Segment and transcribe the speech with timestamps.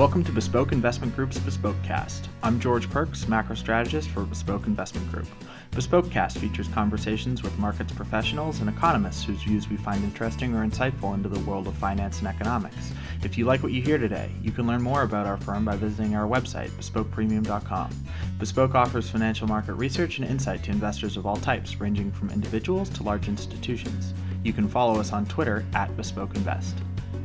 [0.00, 2.30] Welcome to Bespoke Investment Group's Bespoke Cast.
[2.42, 5.26] I'm George Perks, macro strategist for Bespoke Investment Group.
[5.72, 10.66] Bespoke Cast features conversations with markets professionals and economists whose views we find interesting or
[10.66, 12.92] insightful into the world of finance and economics.
[13.22, 15.76] If you like what you hear today, you can learn more about our firm by
[15.76, 17.90] visiting our website, bespokepremium.com.
[18.38, 22.88] Bespoke offers financial market research and insight to investors of all types, ranging from individuals
[22.88, 24.14] to large institutions.
[24.44, 26.74] You can follow us on Twitter at Bespoke Invest.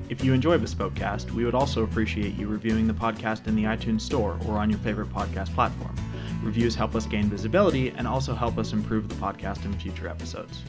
[0.08, 4.02] If you enjoy Bespokecast, we would also appreciate you reviewing the podcast in the iTunes
[4.02, 5.96] Store or on your favorite podcast platform.
[6.44, 10.62] Reviews help us gain visibility and also help us improve the podcast in future episodes.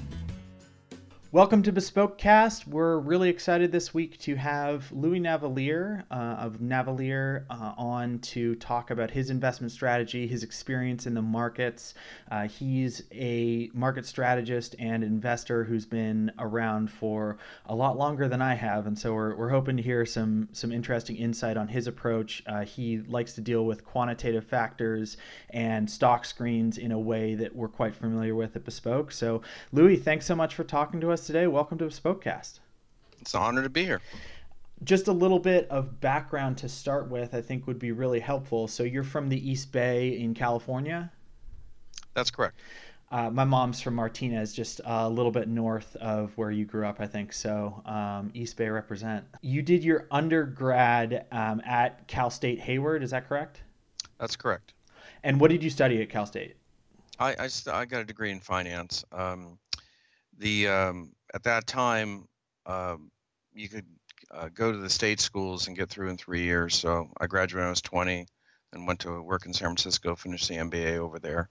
[1.33, 2.69] Welcome to Bespokecast.
[2.69, 8.55] We're really excited this week to have Louis Navellier uh, of Navellier uh, on to
[8.55, 11.95] talk about his investment strategy, his experience in the markets.
[12.31, 18.41] Uh, he's a market strategist and investor who's been around for a lot longer than
[18.41, 21.89] I have, and so we're, we're hoping to hear some some interesting insight on his
[21.89, 22.45] approach.
[22.47, 25.17] Uh, he likes to deal with quantitative factors
[25.51, 29.11] and stock screens in a way that we're quite familiar with at Bespoke.
[29.11, 31.47] So, Louis, thanks so much for talking to us today.
[31.47, 32.59] Welcome to Spokecast.
[33.21, 34.01] It's an honor to be here.
[34.85, 38.69] Just a little bit of background to start with, I think would be really helpful.
[38.69, 41.11] So you're from the East Bay in California?
[42.13, 42.59] That's correct.
[43.11, 47.01] Uh, my mom's from Martinez, just a little bit north of where you grew up,
[47.01, 47.33] I think.
[47.33, 49.25] So, um, East Bay represent.
[49.43, 53.63] You did your undergrad um, at Cal State Hayward, is that correct?
[54.19, 54.75] That's correct.
[55.23, 56.57] And what did you study at Cal State?
[57.19, 59.05] I, I, I got a degree in finance.
[59.13, 59.59] Um,
[60.39, 62.27] the um, at that time
[62.67, 63.11] um,
[63.55, 63.87] you could
[64.31, 66.75] uh, go to the state schools and get through in three years.
[66.75, 68.27] So I graduated when I was 20
[68.73, 71.49] and went to work in San Francisco, finished the MBA over there.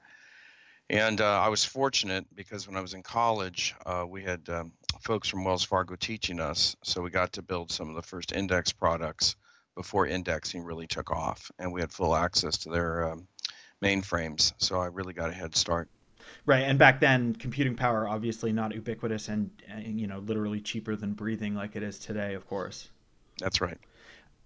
[0.90, 4.74] And uh, I was fortunate because when I was in college, uh, we had um,
[5.02, 6.76] folks from Wells Fargo teaching us.
[6.84, 9.36] So we got to build some of the first index products
[9.76, 11.50] before indexing really took off.
[11.58, 13.28] And we had full access to their um,
[13.84, 14.54] mainframes.
[14.58, 15.90] So I really got a head start.
[16.46, 20.96] Right, and back then, computing power obviously not ubiquitous and, and, you know literally cheaper
[20.96, 22.90] than breathing like it is today, of course.
[23.40, 23.78] That's right.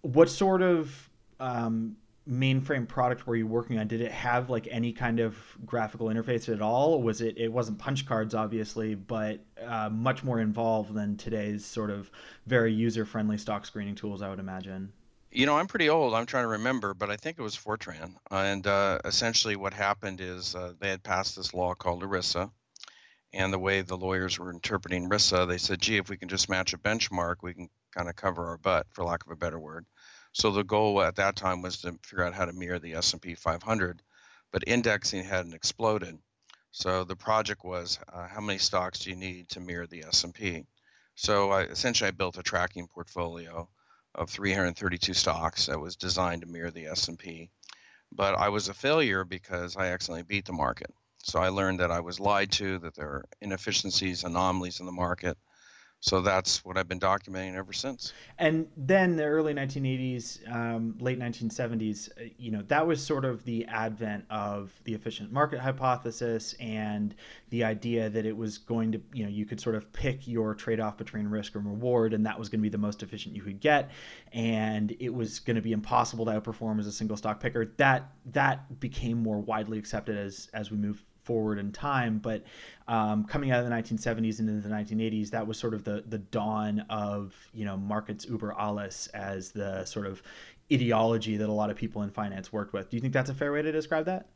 [0.01, 1.09] What sort of
[1.39, 1.97] um,
[2.29, 3.87] mainframe product were you working on?
[3.87, 5.35] Did it have like any kind of
[5.65, 7.01] graphical interface at all?
[7.01, 7.37] Was it?
[7.37, 12.09] It wasn't punch cards, obviously, but uh, much more involved than today's sort of
[12.45, 14.91] very user-friendly stock screening tools, I would imagine.
[15.31, 16.15] You know, I'm pretty old.
[16.15, 18.15] I'm trying to remember, but I think it was Fortran.
[18.31, 22.49] And uh, essentially, what happened is uh, they had passed this law called ERISA.
[23.31, 26.49] And the way the lawyers were interpreting ERISA, they said, gee, if we can just
[26.49, 29.59] match a benchmark, we can kind of cover our butt, for lack of a better
[29.59, 29.85] word.
[30.31, 33.35] So the goal at that time was to figure out how to mirror the S&P
[33.35, 34.01] 500,
[34.51, 36.17] but indexing hadn't exploded.
[36.71, 40.65] So the project was, uh, how many stocks do you need to mirror the S&P?
[41.13, 43.69] So I, essentially, I built a tracking portfolio
[44.19, 47.49] of 332 stocks that was designed to mirror the S&P.
[48.11, 50.93] But I was a failure because I accidentally beat the market.
[51.23, 54.91] So I learned that I was lied to, that there are inefficiencies, anomalies in the
[54.91, 55.37] market,
[56.01, 58.13] so that's what I've been documenting ever since.
[58.37, 63.43] And then the early 1980s, um, late 1970s, uh, you know, that was sort of
[63.43, 67.13] the advent of the efficient market hypothesis and
[67.49, 70.55] the idea that it was going to, you know, you could sort of pick your
[70.55, 73.35] trade off between risk and reward, and that was going to be the most efficient
[73.35, 73.91] you could get,
[74.31, 77.73] and it was going to be impossible to outperform as a single stock picker.
[77.75, 82.19] That that became more widely accepted as as we move forward in time.
[82.19, 82.43] But
[82.87, 86.03] um, coming out of the 1970s and into the 1980s, that was sort of the
[86.07, 90.21] the dawn of you know markets uber alles as the sort of
[90.71, 92.89] ideology that a lot of people in finance worked with.
[92.89, 94.27] Do you think that's a fair way to describe that?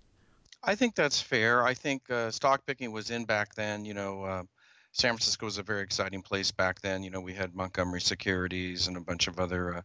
[0.63, 1.63] I think that's fair.
[1.63, 3.85] I think uh, stock picking was in back then.
[3.85, 4.23] You know.
[4.23, 4.43] Uh,
[4.95, 7.01] San Francisco was a very exciting place back then.
[7.01, 9.81] You know, we had Montgomery Securities and a bunch of other uh,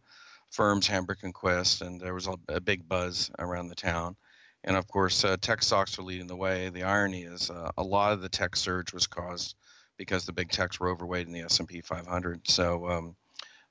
[0.51, 4.15] firms, Hambrecht and Quist, and there was a, a, big buzz around the town.
[4.63, 6.69] And of course, uh, tech stocks are leading the way.
[6.69, 9.55] The irony is uh, a lot of the tech surge was caused
[9.97, 12.47] because the big techs were overweight in the S&P 500.
[12.49, 13.15] So, um,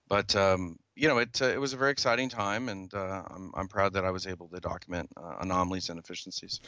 [0.08, 3.52] but um, you know, it uh, it was a very exciting time, and uh, I'm
[3.54, 6.60] I'm proud that I was able to document uh, anomalies and efficiencies.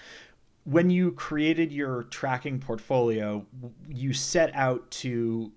[0.65, 3.47] When you created your tracking portfolio,
[3.89, 5.51] you set out to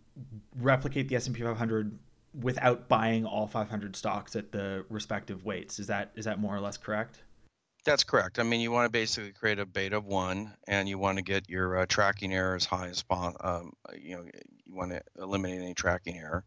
[0.61, 1.99] replicate the S&P 500
[2.41, 5.79] without buying all 500 stocks at the respective weights.
[5.79, 7.21] Is that is that more or less correct?
[7.85, 8.39] That's correct.
[8.39, 11.23] I mean, you want to basically create a beta of one, and you want to
[11.23, 13.37] get your uh, tracking error as high as possible.
[13.41, 14.23] Um, you know,
[14.65, 16.45] you want to eliminate any tracking error.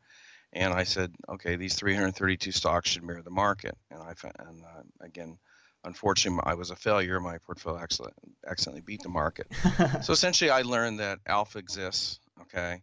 [0.53, 3.77] And I said, okay, these 332 stocks should mirror the market.
[3.91, 5.37] And I and uh, again,
[5.85, 7.21] unfortunately, I was a failure.
[7.21, 8.15] My portfolio accidentally,
[8.47, 9.49] accidentally beat the market.
[10.03, 12.21] so essentially, I learned that alpha exists.
[12.43, 12.83] Okay,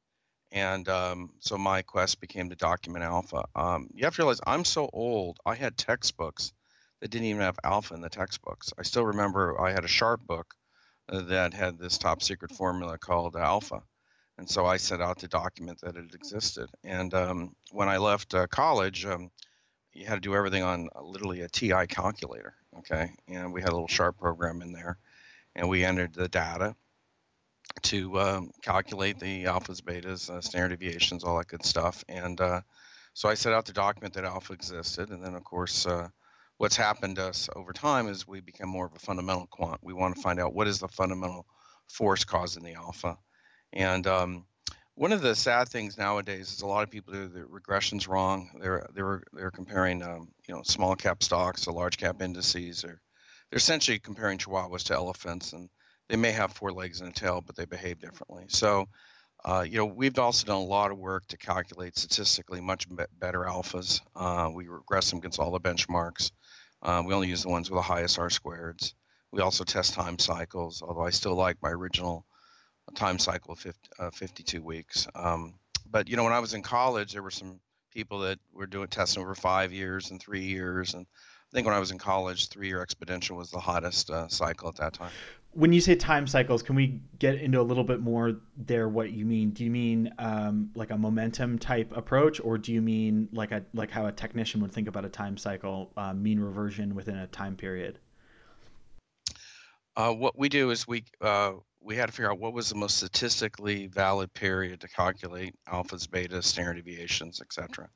[0.51, 3.45] and um, so my quest became to document alpha.
[3.55, 5.39] Um, you have to realize I'm so old.
[5.43, 6.53] I had textbooks
[7.03, 8.71] that didn't even have alpha in the textbooks.
[8.79, 10.53] I still remember I had a Sharpe book
[11.09, 13.83] uh, that had this top secret formula called alpha,
[14.37, 16.69] and so I set out to document that it existed.
[16.81, 19.31] And um, when I left uh, college, um,
[19.91, 22.53] you had to do everything on literally a TI calculator.
[22.77, 24.97] Okay, and we had a little Sharpe program in there,
[25.57, 26.73] and we entered the data
[27.81, 32.05] to um, calculate the alphas, betas, uh, standard deviations, all that good stuff.
[32.07, 32.61] And uh,
[33.13, 35.09] so I set out to document that alpha existed.
[35.09, 36.07] And then, of course, uh,
[36.63, 39.81] what's happened to us over time is we become more of a fundamental quant.
[39.83, 41.45] We want to find out what is the fundamental
[41.89, 43.17] force causing the alpha.
[43.73, 44.45] And um,
[44.95, 48.49] one of the sad things nowadays is a lot of people do the regressions wrong.
[48.61, 53.01] They're they're they're comparing um, you know small cap stocks to large cap indices, or
[53.49, 55.69] they're essentially comparing chihuahuas to elephants and
[56.07, 58.45] they may have four legs and a tail, but they behave differently.
[58.47, 58.85] So,
[59.43, 63.03] uh, you know, we've also done a lot of work to calculate statistically much be-
[63.19, 63.99] better alphas.
[64.15, 66.31] Uh, we regress them against all the benchmarks.
[66.83, 68.93] Uh, we only use the ones with the highest R squareds.
[69.31, 72.25] We also test time cycles, although I still like my original
[72.93, 75.07] time cycle of 50, uh, 52 weeks.
[75.15, 75.55] Um,
[75.89, 77.59] but you know, when I was in college, there were some
[77.91, 81.75] people that were doing testing over five years and three years, and I think when
[81.75, 85.11] I was in college, three-year exponential was the hottest uh, cycle at that time
[85.53, 88.89] when you say time cycles, can we get into a little bit more there?
[88.89, 89.51] What you mean?
[89.51, 93.63] Do you mean um, like a momentum type approach, or do you mean like a
[93.73, 97.27] like how a technician would think about a time cycle, uh, mean reversion within a
[97.27, 97.99] time period?
[99.95, 102.75] Uh, what we do is we uh, we had to figure out what was the
[102.75, 107.89] most statistically valid period to calculate alphas, betas, standard deviations, etc.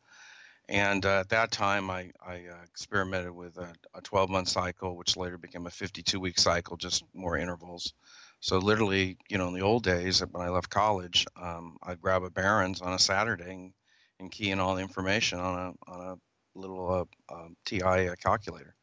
[0.69, 4.98] And uh, at that time, I, I uh, experimented with a, a 12 month cycle,
[4.98, 7.94] which later became a 52 week cycle, just more intervals.
[8.40, 12.24] So, literally, you know, in the old days when I left college, um, I'd grab
[12.24, 13.74] a Barron's on a Saturday and,
[14.19, 15.56] and, key in all the information on
[15.88, 18.75] a, on a little uh, um, TI uh, calculator.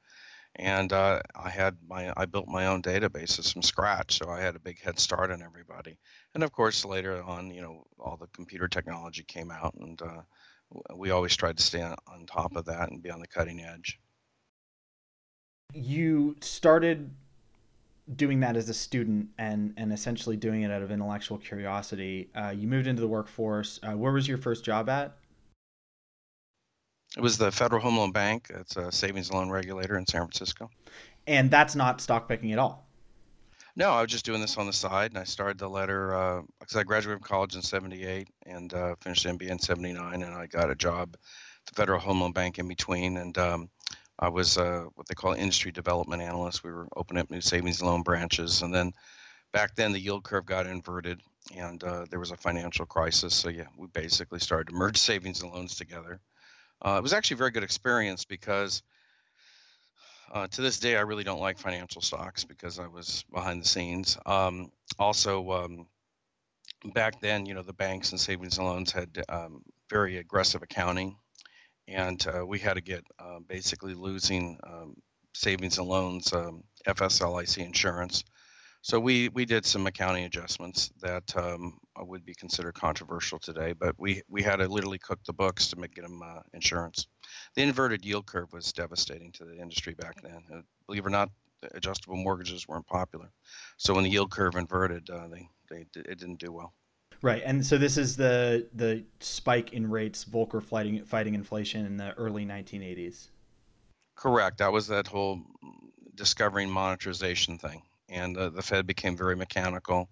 [0.57, 4.57] And uh, I had my, I built my own databases from scratch, so I had
[4.57, 5.99] a big head start on everybody.
[6.35, 10.23] And of course, later on, you know, all the computer technology came out, and uh,
[10.95, 14.01] we always tried to stay on, top of that and be on the cutting edge.
[15.73, 17.11] You started
[18.17, 22.29] doing that as a student and and essentially doing it out of intellectual curiosity.
[22.35, 23.79] Uh, you moved into the workforce.
[23.83, 25.17] Uh, where was your first job at?
[27.17, 28.51] It was the Federal Home Loan Bank.
[28.51, 30.71] It's a savings loan regulator in San Francisco.
[31.27, 32.84] And that's not stock picking at all.
[33.77, 36.77] No, I was just doing this on the side, and I started the letter because
[36.77, 40.47] uh, I graduated from college in '78 and uh, finished MBA in '79, and I
[40.47, 41.21] got a job at
[41.67, 43.69] the Federal Home Loan Bank in between, and um,
[44.21, 46.63] I was uh, what they call industry development analyst.
[46.63, 48.93] We were opening up new savings and loan branches, and then
[49.53, 51.21] back then the yield curve got inverted,
[51.57, 53.35] and uh, there was a financial crisis.
[53.35, 56.21] So yeah, we basically started to merge savings and loans together.
[56.81, 58.85] Uh, it was actually a very good experience because
[60.33, 63.69] uh, to this day, I really don't like financial stocks because I was behind the
[63.69, 64.19] scenes.
[64.27, 65.87] Um, also, um,
[66.93, 71.17] back then, you know, the banks and savings and loans had um, very aggressive accounting,
[71.89, 74.95] and uh, we had to get uh, basically losing um,
[75.35, 78.25] savings and loans, um, FSLIC insurance.
[78.85, 83.95] So we we did some accounting adjustments that um, would be considered controversial today, but
[83.99, 87.07] we we had to literally cook the books to make, get them uh, insurance
[87.55, 90.43] the inverted yield curve was devastating to the industry back then.
[90.53, 91.31] Uh, believe it or not,
[91.73, 93.31] adjustable mortgages weren't popular.
[93.77, 96.75] So when the yield curve inverted, uh, they, they it didn't do well.
[97.23, 101.97] Right, and so this is the the spike in rates, Volcker fighting fighting inflation in
[101.97, 103.29] the early 1980s.
[104.17, 104.59] Correct.
[104.59, 105.41] That was that whole
[106.15, 110.09] discovering monetization thing, and uh, the Fed became very mechanical,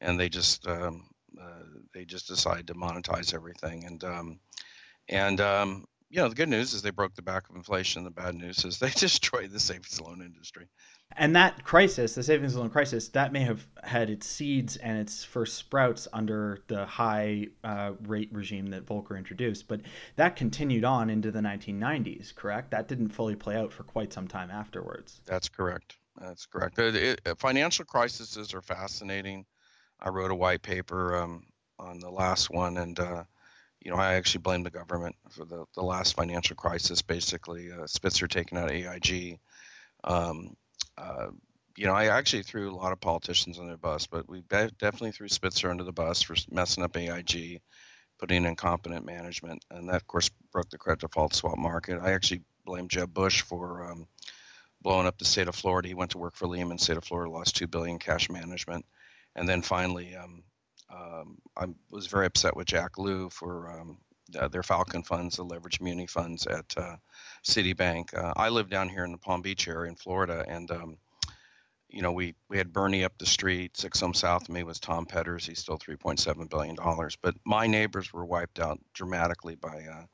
[0.00, 1.08] and they just um,
[1.40, 4.40] uh, they just decided to monetize everything, and um,
[5.08, 8.04] and um, you know, the good news is they broke the back of inflation.
[8.04, 10.66] The bad news is they destroyed the savings loan industry.
[11.16, 15.24] And that crisis, the savings loan crisis, that may have had its seeds and its
[15.24, 19.68] first sprouts under the high uh, rate regime that Volcker introduced.
[19.68, 19.80] But
[20.16, 22.70] that continued on into the 1990s, correct?
[22.70, 25.22] That didn't fully play out for quite some time afterwards.
[25.24, 25.96] That's correct.
[26.20, 26.78] That's correct.
[26.78, 29.46] It, it, financial crises are fascinating.
[30.00, 31.44] I wrote a white paper um,
[31.78, 33.24] on the last one, and uh,
[33.80, 37.86] you know, I actually blame the government for the, the last financial crisis, basically, uh,
[37.86, 39.38] Spitzer taking out AIG.
[40.04, 40.56] Um,
[40.96, 41.28] uh,
[41.76, 45.12] you know, I actually threw a lot of politicians under the bus, but we definitely
[45.12, 47.60] threw Spitzer under the bus for messing up AIG,
[48.18, 51.98] putting in incompetent management, and that, of course, broke the credit default swap market.
[52.00, 54.06] I actually blame Jeb Bush for um,
[54.82, 55.88] blowing up the state of Florida.
[55.88, 56.78] He went to work for Lehman.
[56.78, 58.84] State of Florida lost two billion cash management,
[59.36, 60.42] and then finally, um,
[60.90, 63.98] um, I was very upset with Jack Lew for um,
[64.50, 66.96] their Falcon funds, the leveraged muni funds at uh,
[67.44, 68.14] Citibank.
[68.16, 70.96] Uh, I live down here in the Palm Beach area in Florida, and um,
[71.92, 73.76] you know, we we had Bernie up the street.
[73.76, 75.46] Six home south of me was Tom Petters.
[75.46, 77.16] He's still 3.7 billion dollars.
[77.20, 80.04] But my neighbors were wiped out dramatically by uh,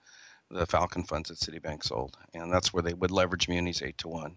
[0.51, 4.09] the Falcon funds that Citibank sold, and that's where they would leverage munis eight to
[4.09, 4.37] one.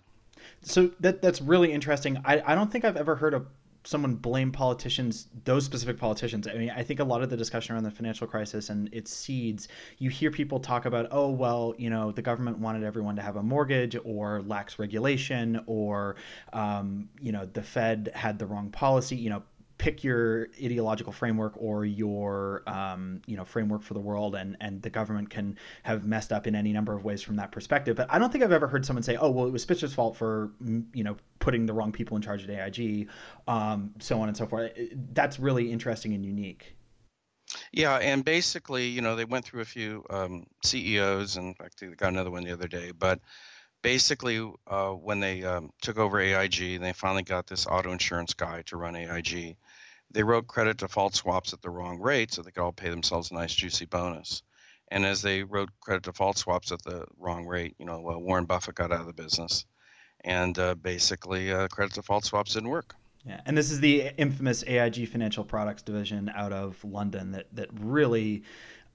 [0.62, 2.17] So that that's really interesting.
[2.25, 3.48] I, I don't think I've ever heard of
[3.84, 6.48] someone blame politicians, those specific politicians.
[6.48, 9.12] I mean, I think a lot of the discussion around the financial crisis and its
[9.12, 13.22] seeds, you hear people talk about, oh, well, you know, the government wanted everyone to
[13.22, 16.15] have a mortgage or lax regulation or,
[16.53, 19.15] um, you know, the Fed had the wrong policy.
[19.15, 19.43] You know,
[19.82, 24.80] pick your ideological framework or your um, you know framework for the world and and
[24.84, 28.06] the government can have messed up in any number of ways from that perspective but
[28.12, 30.52] i don't think i've ever heard someone say oh well it was Spitzer's fault for
[30.94, 33.08] you know putting the wrong people in charge at aig
[33.48, 34.72] um, so on and so forth
[35.14, 36.76] that's really interesting and unique
[37.74, 41.82] yeah, and basically, you know, they went through a few um, CEOs, and in fact,
[41.82, 42.94] they got another one the other day.
[42.98, 43.20] But
[43.82, 48.62] basically, uh, when they um, took over AIG, they finally got this auto insurance guy
[48.68, 49.58] to run AIG
[50.13, 53.32] they wrote credit default swaps at the wrong rate so they could all pay themselves
[53.32, 54.44] a nice juicy bonus.
[54.89, 58.46] And as they wrote credit default swaps at the wrong rate, you know, well, Warren
[58.46, 59.65] Buffett got out of the business,
[60.24, 62.96] and uh, basically uh, credit default swaps didn't work.
[63.25, 67.70] Yeah, and this is the infamous AIG Financial Products division out of London that that
[67.80, 68.44] really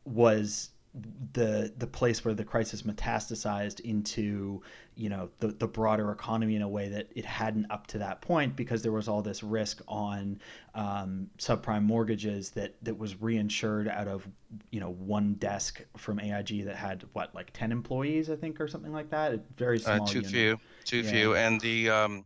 [0.04, 0.70] was
[1.32, 4.62] the the place where the crisis metastasized into
[4.96, 8.22] you know the the broader economy in a way that it hadn't up to that
[8.22, 10.40] point because there was all this risk on
[10.74, 14.26] um, subprime mortgages that that was reinsured out of
[14.70, 18.68] you know one desk from AIG that had what like ten employees I think or
[18.68, 20.30] something like that very uh, small uh, too unit.
[20.30, 21.10] few too yeah.
[21.10, 22.24] few and the um,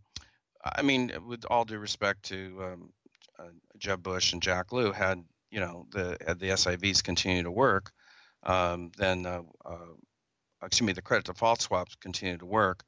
[0.64, 2.92] I mean with all due respect to um,
[3.38, 7.50] uh, Jeb Bush and Jack Lew had you know the had the SIVs continue to
[7.50, 7.90] work
[8.44, 9.76] um, then uh, uh,
[10.62, 12.84] excuse me, the credit default swaps continue to work.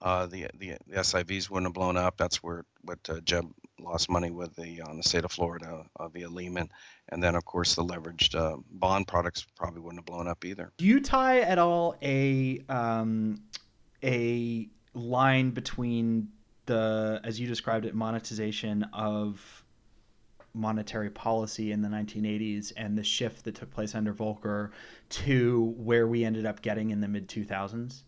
[0.00, 2.16] Uh, the, the the SIVs wouldn't have blown up.
[2.16, 3.46] That's where what uh, Jeb
[3.78, 6.68] lost money with the on the state of Florida uh, via Lehman,
[7.10, 10.72] and then of course the leveraged uh, bond products probably wouldn't have blown up either.
[10.76, 13.42] Do you tie at all a um,
[14.02, 16.28] a line between
[16.66, 19.61] the as you described it monetization of
[20.54, 24.70] monetary policy in the 1980s and the shift that took place under Volcker
[25.08, 28.02] to where we ended up getting in the mid 2000s?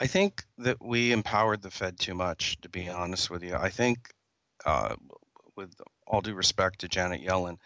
[0.00, 3.54] I think that we empowered the Fed too much, to be honest with you.
[3.54, 4.10] I think,
[4.64, 4.96] uh,
[5.56, 5.72] with
[6.06, 7.58] all due respect to Janet Yellen,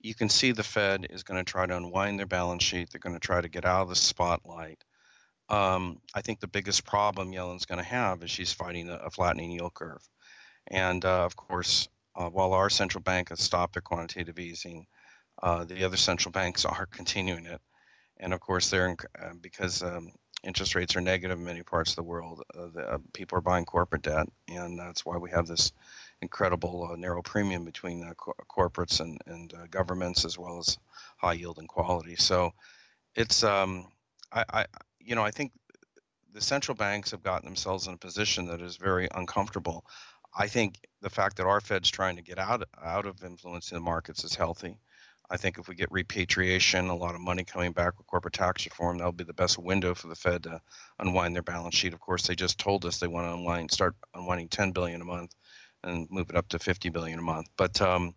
[0.00, 2.90] you can see the Fed is going to try to unwind their balance sheet.
[2.90, 4.82] They're going to try to get out of the spotlight.
[5.48, 9.10] Um, I think the biggest problem Yellen's going to have is she's fighting a, a
[9.10, 10.02] flattening yield curve.
[10.68, 14.86] And uh, of course, uh, while our central bank has stopped their quantitative easing,
[15.42, 17.60] uh, the other central banks are continuing it.
[18.18, 20.12] And of course, they're in, uh, because um,
[20.44, 22.42] interest rates are negative in many parts of the world.
[22.56, 25.72] Uh, the, uh, people are buying corporate debt, and that's why we have this
[26.22, 30.78] incredible uh, narrow premium between co- corporates and, and governments, as well as
[31.16, 32.14] high yield and quality.
[32.16, 32.52] So,
[33.14, 33.86] it's um,
[34.32, 34.66] I, I
[35.00, 35.52] you know I think
[36.32, 39.84] the central banks have gotten themselves in a position that is very uncomfortable.
[40.36, 43.82] I think the fact that our Fed's trying to get out out of influencing the
[43.82, 44.78] markets is healthy.
[45.30, 48.66] I think if we get repatriation, a lot of money coming back with corporate tax
[48.66, 50.60] reform, that'll be the best window for the Fed to
[50.98, 51.94] unwind their balance sheet.
[51.94, 55.04] Of course, they just told us they want to unwind, start unwinding 10 billion a
[55.04, 55.34] month,
[55.82, 57.48] and move it up to 50 billion a month.
[57.56, 58.14] But um,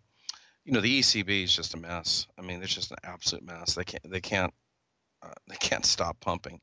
[0.64, 2.26] you know, the ECB is just a mess.
[2.38, 3.74] I mean, it's just an absolute mess.
[3.74, 4.52] They can't they can't
[5.22, 6.60] uh, they can't stop pumping.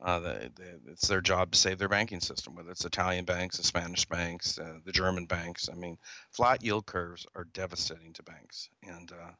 [0.00, 3.56] Uh, the, the, it's their job to save their banking system, whether it's Italian banks,
[3.56, 5.68] the Spanish banks, uh, the German banks.
[5.70, 5.98] I mean,
[6.30, 9.32] flat yield curves are devastating to banks, and uh,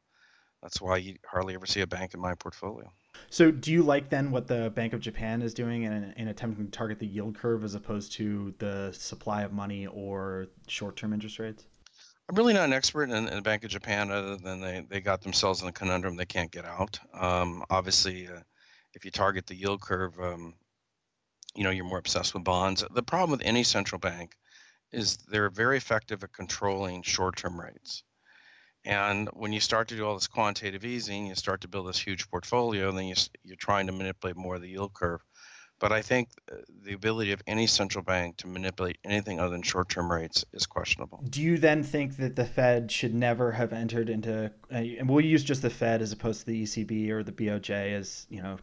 [0.61, 2.91] that's why you hardly ever see a bank in my portfolio.
[3.29, 6.65] So, do you like then what the Bank of Japan is doing in, in attempting
[6.65, 11.39] to target the yield curve as opposed to the supply of money or short-term interest
[11.39, 11.65] rates?
[12.27, 15.01] I'm really not an expert in, in the Bank of Japan, other than they, they
[15.01, 16.99] got themselves in a conundrum they can't get out.
[17.13, 18.41] Um, obviously uh,
[18.93, 20.53] if you target the yield curve, um,
[21.55, 22.83] you know, you're more obsessed with bonds.
[22.91, 24.35] The problem with any central bank
[24.91, 28.03] is they're very effective at controlling short-term rates.
[28.85, 31.99] And when you start to do all this quantitative easing, you start to build this
[31.99, 35.21] huge portfolio, and then you, you're trying to manipulate more of the yield curve.
[35.79, 39.61] But I think uh, the ability of any central bank to manipulate anything other than
[39.61, 41.23] short-term rates is questionable.
[41.29, 45.23] Do you then think that the Fed should never have entered into, uh, and we'll
[45.23, 48.57] use just the Fed as opposed to the ECB or the BOJ as you know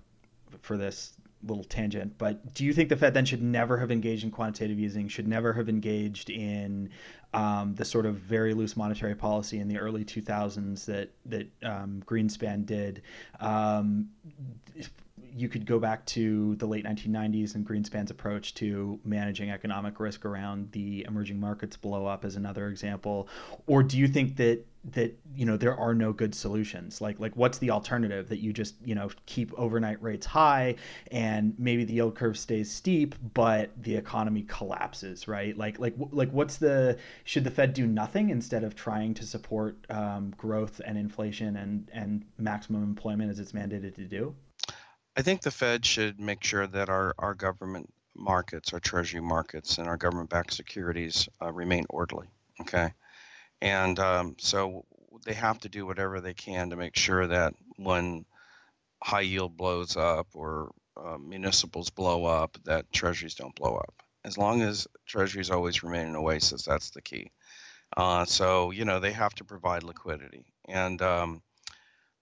[0.62, 1.12] for this
[1.44, 4.78] little tangent, but do you think the Fed then should never have engaged in quantitative
[4.78, 6.90] easing, should never have engaged in
[7.34, 12.02] um, the sort of very loose monetary policy in the early 2000s that that um,
[12.06, 13.02] Greenspan did?
[13.40, 14.08] Um,
[15.34, 20.24] you could go back to the late 1990s and Greenspan's approach to managing economic risk
[20.24, 23.28] around the emerging markets blow up as another example,
[23.66, 27.34] or do you think that that you know there are no good solutions like like
[27.34, 30.74] what's the alternative that you just you know keep overnight rates high
[31.10, 36.30] and maybe the yield curve stays steep but the economy collapses right like like like
[36.30, 40.96] what's the should the fed do nothing instead of trying to support um, growth and
[40.96, 44.34] inflation and and maximum employment as it's mandated to do
[45.18, 49.78] I think the Fed should make sure that our, our government markets, our treasury markets,
[49.78, 52.26] and our government backed securities uh, remain orderly.
[52.60, 52.92] Okay.
[53.60, 54.84] And um, so
[55.24, 58.24] they have to do whatever they can to make sure that when
[59.02, 64.02] high yield blows up or uh, municipals blow up, that treasuries don't blow up.
[64.24, 67.30] As long as treasuries always remain an oasis, that's the key.
[67.96, 70.46] Uh, so, you know, they have to provide liquidity.
[70.68, 71.42] And um,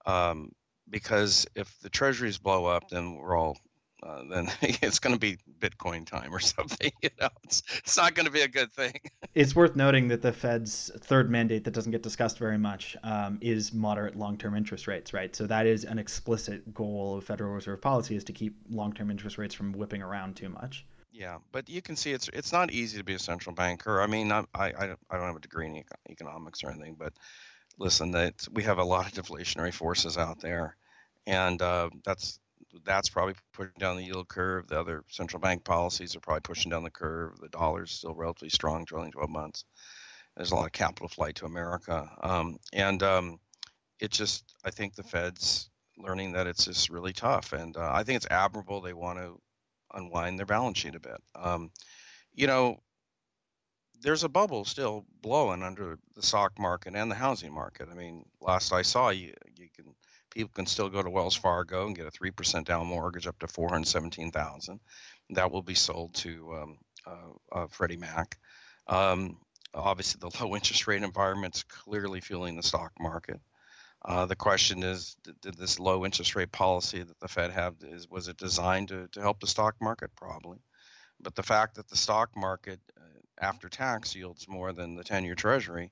[0.07, 0.53] um,
[0.89, 3.57] because if the treasuries blow up, then we're all
[4.05, 6.93] uh, then it's going to be Bitcoin time or something.
[7.03, 8.95] You know, it's it's not going to be a good thing.
[9.35, 13.39] it's worth noting that the Fed's third mandate that doesn't get discussed very much um,
[13.41, 15.35] is moderate long-term interest rates, right?
[15.35, 19.39] So that is an explicit goal of Federal Reserve policy is to keep long-term interest
[19.39, 20.85] rates from whipping around too much.
[21.13, 24.03] Yeah, but you can see it's it's not easy to be a central banker.
[24.03, 24.69] I mean, I I,
[25.11, 27.13] I don't have a degree in economics or anything, but
[27.79, 30.77] listen, that we have a lot of deflationary forces out there,
[31.27, 32.41] and uh, that's
[32.85, 34.67] that's probably pushing down the yield curve.
[34.67, 37.39] The other central bank policies are probably pushing down the curve.
[37.41, 39.65] The dollar's still relatively strong, trailing 12 months.
[40.37, 43.39] There's a lot of capital flight to America, um, and um,
[44.01, 48.03] it just I think the Fed's learning that it's just really tough, and uh, I
[48.03, 49.41] think it's admirable they want to
[49.95, 51.23] unwind their balance sheet a bit.
[51.37, 51.71] Um,
[52.35, 52.81] you know,
[54.03, 57.89] there's a bubble still blowing under the stock market and the housing market.
[57.91, 59.95] I mean, last I saw, you you can
[60.35, 63.39] people can still go to Wells Fargo and get a three percent down mortgage up
[63.41, 64.81] to four hundred seventeen thousand.
[65.31, 68.39] That will be sold to um, uh, uh, Freddie Mac.
[68.87, 69.39] Um,
[69.73, 73.41] obviously, the low interest rate environment is clearly fueling the stock market.
[74.05, 77.75] Uh, the question is, did, did, this low interest rate policy that the Fed have
[77.83, 80.11] is was it designed to, to help the stock market?
[80.15, 80.59] Probably,
[81.21, 82.81] but the fact that the stock market
[83.41, 85.91] after tax yields more than the 10 year treasury,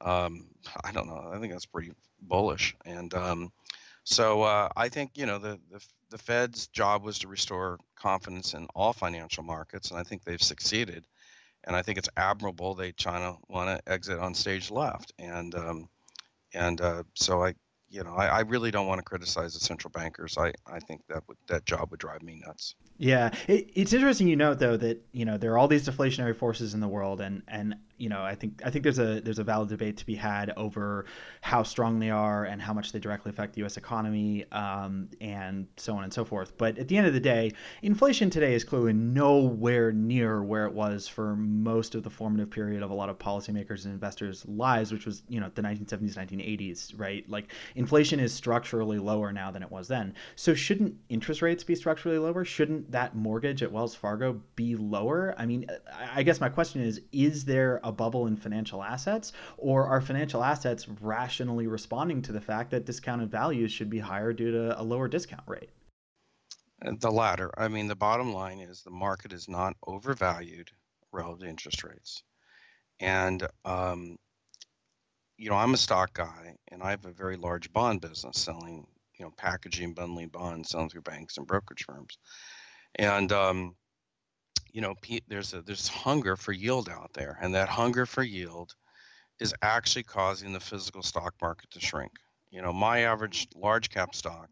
[0.00, 0.48] um,
[0.82, 1.30] I don't know.
[1.32, 2.74] I think that's pretty bullish.
[2.84, 3.52] And um,
[4.10, 8.54] so uh, I think, you know, the, the, the Fed's job was to restore confidence
[8.54, 11.06] in all financial markets, and I think they've succeeded.
[11.64, 15.12] And I think it's admirable they China want to exit on stage left.
[15.18, 15.90] And um,
[16.54, 17.54] and uh, so I,
[17.90, 20.38] you know, I, I really don't want to criticize the central bankers.
[20.38, 22.76] I, I think that would that job would drive me nuts.
[22.96, 26.34] Yeah, it, it's interesting you note though that you know there are all these deflationary
[26.34, 29.38] forces in the world, and and you know I think I think there's a there's
[29.38, 31.06] a valid debate to be had over
[31.40, 33.76] how strong they are and how much they directly affect the U.S.
[33.76, 36.56] economy, um, and so on and so forth.
[36.56, 40.72] But at the end of the day, inflation today is clearly nowhere near where it
[40.72, 44.92] was for most of the formative period of a lot of policymakers and investors' lives,
[44.92, 47.28] which was you know the 1970s, 1980s, right?
[47.28, 50.14] Like inflation is structurally lower now than it was then.
[50.36, 52.44] So shouldn't interest rates be structurally lower?
[52.44, 55.34] Shouldn't that mortgage at Wells Fargo be lower?
[55.38, 55.66] I mean,
[56.12, 60.88] I guess my question is is there bubble in financial assets, or are financial assets
[61.00, 65.08] rationally responding to the fact that discounted values should be higher due to a lower
[65.08, 65.70] discount rate?
[66.80, 67.50] The latter.
[67.58, 70.70] I mean, the bottom line is the market is not overvalued
[71.12, 72.22] relative to interest rates.
[73.00, 74.16] And, um,
[75.36, 78.86] you know, I'm a stock guy and I have a very large bond business selling,
[79.18, 82.18] you know, packaging, bundling bonds, selling through banks and brokerage firms
[82.94, 83.74] and um,
[84.78, 84.94] you know
[85.26, 88.76] there's a there's hunger for yield out there and that hunger for yield
[89.40, 92.12] is actually causing the physical stock market to shrink.
[92.52, 94.48] You know my average large cap stock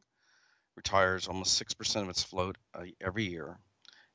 [0.74, 3.56] retires almost 6% of its float uh, every year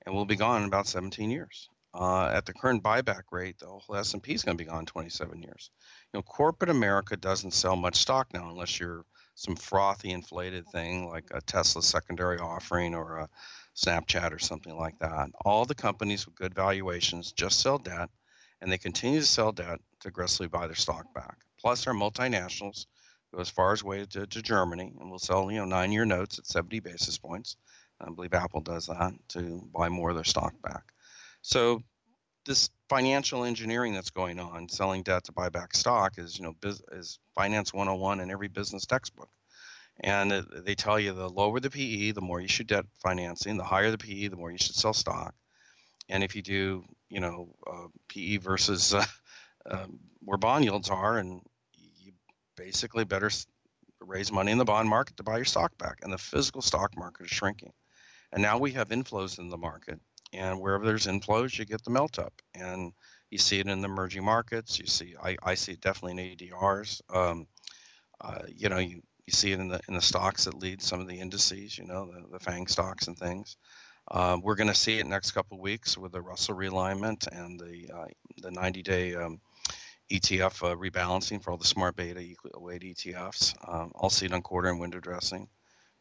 [0.06, 1.70] and will be gone in about 17 years.
[1.94, 5.42] Uh, at the current buyback rate the whole s&p is going to be gone 27
[5.42, 5.72] years.
[6.14, 11.08] You know corporate america doesn't sell much stock now unless you're some frothy inflated thing
[11.08, 13.30] like a tesla secondary offering or a
[13.76, 15.30] Snapchat or something like that.
[15.46, 18.10] All the companies with good valuations just sell debt,
[18.62, 21.38] and they continue to sell debt to aggressively buy their stock back.
[21.60, 22.86] Plus, our multinationals
[23.34, 26.40] go as far as way to, to Germany and will sell you know nine-year notes
[26.40, 27.56] at 70 basis points.
[28.00, 30.84] I believe Apple does that to buy more of their stock back.
[31.42, 31.84] So
[32.46, 36.56] this financial engineering that's going on, selling debt to buy back stock, is you know
[36.92, 39.30] is finance 101 in every business textbook.
[40.00, 43.58] And they tell you the lower the PE, the more you should debt financing.
[43.58, 45.36] The higher the PE, the more you should sell stock.
[46.10, 49.06] And if you do, you know, uh, PE versus uh,
[49.70, 51.42] um, where bond yields are, and
[51.74, 52.14] you
[52.58, 53.30] basically better
[54.00, 56.00] raise money in the bond market to buy your stock back.
[56.02, 57.74] And the physical stock market is shrinking.
[58.32, 60.00] And now we have inflows in the market.
[60.34, 62.34] And wherever there's inflows, you get the melt up.
[62.56, 62.94] And
[63.30, 64.80] you see it in the emerging markets.
[64.80, 67.02] You see, I, I see it definitely in ADRs.
[67.14, 67.48] Um,
[68.20, 71.00] uh, you know, you, you see it in the in the stocks that lead some
[71.00, 71.78] of the indices.
[71.78, 73.58] You know, the, the FANG stocks and things.
[74.10, 77.60] Uh, we're going to see it next couple of weeks with the Russell realignment and
[77.60, 78.06] the uh,
[78.42, 79.40] the 90-day um,
[80.12, 83.54] ETF uh, rebalancing for all the smart beta equal weight ETFs.
[83.68, 85.48] Um, I'll see it on quarter and window dressing.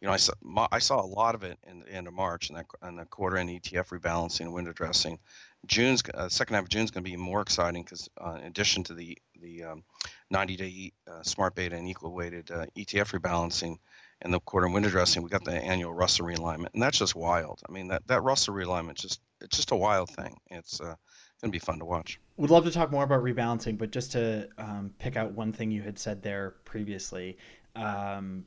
[0.00, 0.32] You know, I saw
[0.72, 3.04] I saw a lot of it in the end of March and that and the
[3.04, 5.18] quarter and ETF rebalancing and window dressing.
[5.66, 8.46] June's uh, second half of June is going to be more exciting because uh, in
[8.46, 9.85] addition to the the um,
[10.33, 13.77] 90-day uh, smart beta and equal weighted uh, ETF rebalancing
[14.23, 17.14] and the quarter and window dressing, we got the annual Russell realignment, and that's just
[17.14, 17.61] wild.
[17.68, 20.37] I mean, that that Russell realignment just it's just a wild thing.
[20.51, 20.96] It's uh, going
[21.44, 22.20] to be fun to watch.
[22.37, 25.70] We'd love to talk more about rebalancing, but just to um, pick out one thing
[25.70, 27.38] you had said there previously,
[27.77, 28.44] um,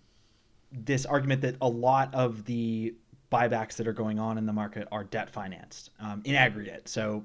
[0.72, 2.96] this argument that a lot of the
[3.34, 6.88] buybacks that are going on in the market are debt financed um, in aggregate.
[6.88, 7.24] So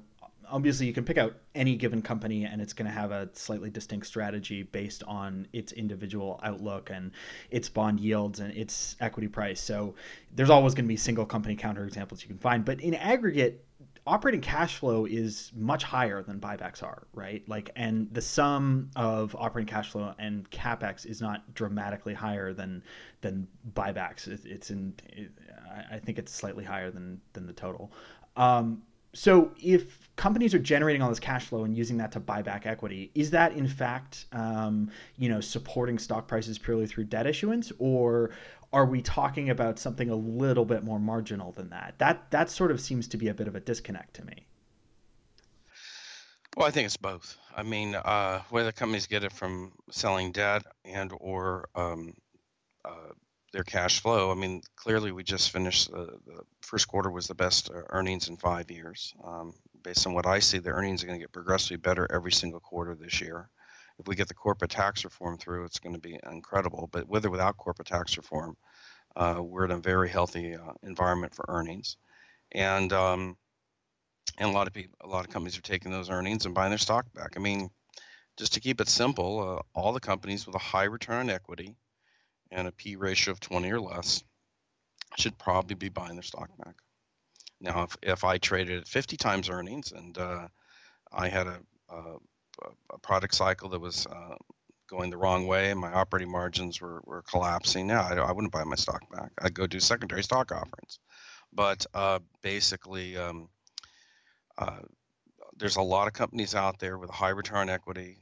[0.51, 3.69] obviously you can pick out any given company and it's going to have a slightly
[3.69, 7.11] distinct strategy based on its individual outlook and
[7.51, 9.61] its bond yields and its equity price.
[9.61, 9.93] So
[10.33, 13.63] there's always going to be single company counterexamples you can find, but in aggregate
[14.07, 17.47] operating cash flow is much higher than buybacks are, right?
[17.47, 22.83] Like, and the sum of operating cash flow and capex is not dramatically higher than
[23.21, 24.27] than buybacks.
[24.45, 24.95] It's in,
[25.91, 27.91] I think it's slightly higher than than the total.
[28.35, 32.41] Um, so if companies are generating all this cash flow and using that to buy
[32.41, 37.25] back equity, is that in fact, um, you know, supporting stock prices purely through debt
[37.25, 38.31] issuance, or
[38.71, 41.95] are we talking about something a little bit more marginal than that?
[41.97, 44.45] That that sort of seems to be a bit of a disconnect to me.
[46.55, 47.37] Well, I think it's both.
[47.55, 52.13] I mean, uh, whether companies get it from selling debt and or um,
[52.85, 53.13] uh,
[53.51, 54.31] their cash flow.
[54.31, 58.29] I mean, clearly we just finished uh, the first quarter was the best uh, earnings
[58.29, 59.13] in five years.
[59.23, 62.31] Um, based on what I see, the earnings are going to get progressively better every
[62.31, 63.49] single quarter this year
[63.99, 66.89] if we get the corporate tax reform through, it's going to be incredible.
[66.91, 68.55] But with or without corporate tax reform,
[69.15, 71.97] uh, we're in a very healthy uh, environment for earnings,
[72.53, 73.37] and um,
[74.37, 76.71] and a lot of people, a lot of companies are taking those earnings and buying
[76.71, 77.33] their stock back.
[77.35, 77.69] I mean,
[78.37, 81.75] just to keep it simple, uh, all the companies with a high return on equity
[82.51, 84.23] and a P ratio of 20 or less
[85.17, 86.75] should probably be buying their stock back.
[87.61, 90.47] Now, if, if I traded at 50 times earnings and uh,
[91.11, 91.59] I had a,
[91.89, 92.17] a
[92.89, 94.35] a product cycle that was uh,
[94.87, 98.53] going the wrong way and my operating margins were, were collapsing, yeah, I, I wouldn't
[98.53, 99.31] buy my stock back.
[99.41, 100.99] I'd go do secondary stock offerings.
[101.53, 103.49] But uh, basically, um,
[104.57, 104.79] uh,
[105.57, 108.17] there's a lot of companies out there with high return equity,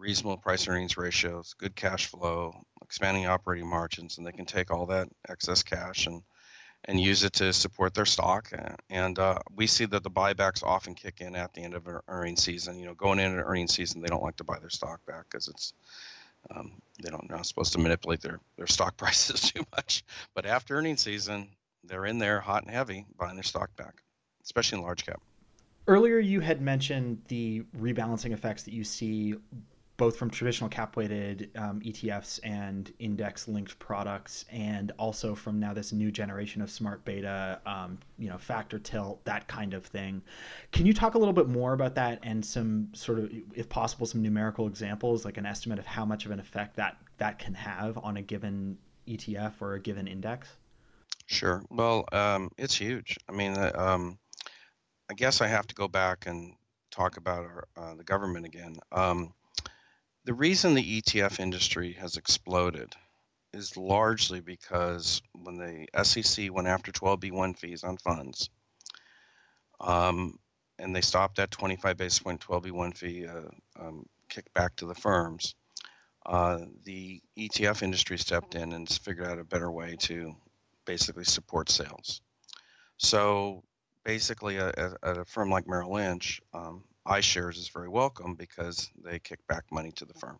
[0.00, 4.86] reasonable price earnings ratios, good cash flow, expanding operating margins, and they can take all
[4.86, 6.22] that excess cash and
[6.86, 8.50] and use it to support their stock.
[8.88, 12.00] And uh, we see that the buybacks often kick in at the end of an
[12.08, 12.78] earnings season.
[12.78, 15.24] You know, going into an earnings season, they don't like to buy their stock back
[15.30, 15.74] because it's
[16.54, 20.04] um, they don't know supposed to manipulate their their stock prices too much.
[20.34, 21.50] But after earnings season,
[21.84, 24.02] they're in there hot and heavy buying their stock back,
[24.42, 25.20] especially in large cap.
[25.86, 29.34] Earlier, you had mentioned the rebalancing effects that you see
[30.00, 35.74] both from traditional cap weighted um, ETFs and index linked products, and also from now
[35.74, 40.22] this new generation of smart beta, um, you know, factor tilt, that kind of thing.
[40.72, 44.06] Can you talk a little bit more about that and some sort of, if possible,
[44.06, 47.52] some numerical examples, like an estimate of how much of an effect that that can
[47.52, 50.48] have on a given ETF or a given index?
[51.26, 51.62] Sure.
[51.68, 53.18] Well, um, it's huge.
[53.28, 54.18] I mean, um,
[55.10, 56.54] I guess I have to go back and
[56.90, 58.76] talk about our, uh, the government again.
[58.92, 59.34] Um,
[60.30, 62.94] the reason the ETF industry has exploded
[63.52, 68.48] is largely because when the SEC went after 12B1 fees on funds,
[69.80, 70.38] um,
[70.78, 75.56] and they stopped that 25 basis point 12B1 fee uh, um, kickback to the firms,
[76.26, 80.36] uh, the ETF industry stepped in and figured out a better way to
[80.84, 82.20] basically support sales.
[82.98, 83.64] So
[84.04, 89.46] basically, at a, firm like Merrill Lynch, um, iShares is very welcome because they kick
[89.46, 90.38] back money to the firm.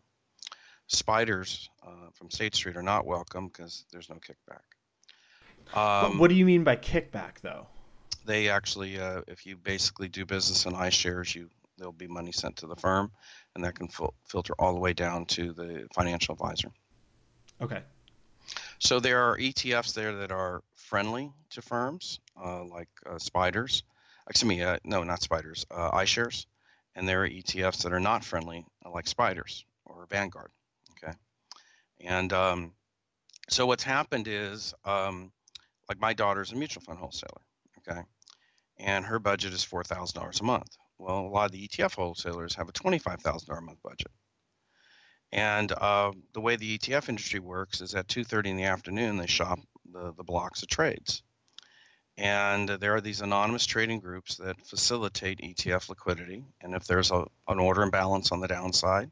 [0.89, 4.61] SPDRs uh, from State Street are not welcome because there's no kickback.
[5.73, 7.67] Um, what do you mean by kickback, though?
[8.25, 12.57] They actually, uh, if you basically do business in iShares, you there'll be money sent
[12.57, 13.11] to the firm,
[13.55, 16.69] and that can fil- filter all the way down to the financial advisor.
[17.59, 17.81] Okay.
[18.79, 23.83] So there are ETFs there that are friendly to firms uh, like uh, SPDRs.
[24.29, 26.45] Excuse me, uh, no, not SPDRs, uh, iShares.
[26.95, 30.51] And there are ETFs that are not friendly, like SPDRs or Vanguard.
[30.91, 31.13] Okay.
[32.01, 32.73] And um,
[33.49, 35.31] so what's happened is, um,
[35.87, 37.41] like my daughter's a mutual fund wholesaler.
[37.79, 38.01] Okay.
[38.77, 40.77] And her budget is $4,000 a month.
[40.97, 44.11] Well, a lot of the ETF wholesalers have a $25,000 a month budget.
[45.31, 49.27] And uh, the way the ETF industry works is at 2:30 in the afternoon they
[49.27, 51.23] shop the, the blocks of trades,
[52.21, 56.45] and there are these anonymous trading groups that facilitate ETF liquidity.
[56.61, 59.09] And if there's a, an order imbalance on the downside,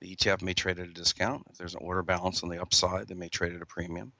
[0.00, 1.44] the ETF may trade at a discount.
[1.50, 4.12] If there's an order balance on the upside, they may trade at a premium.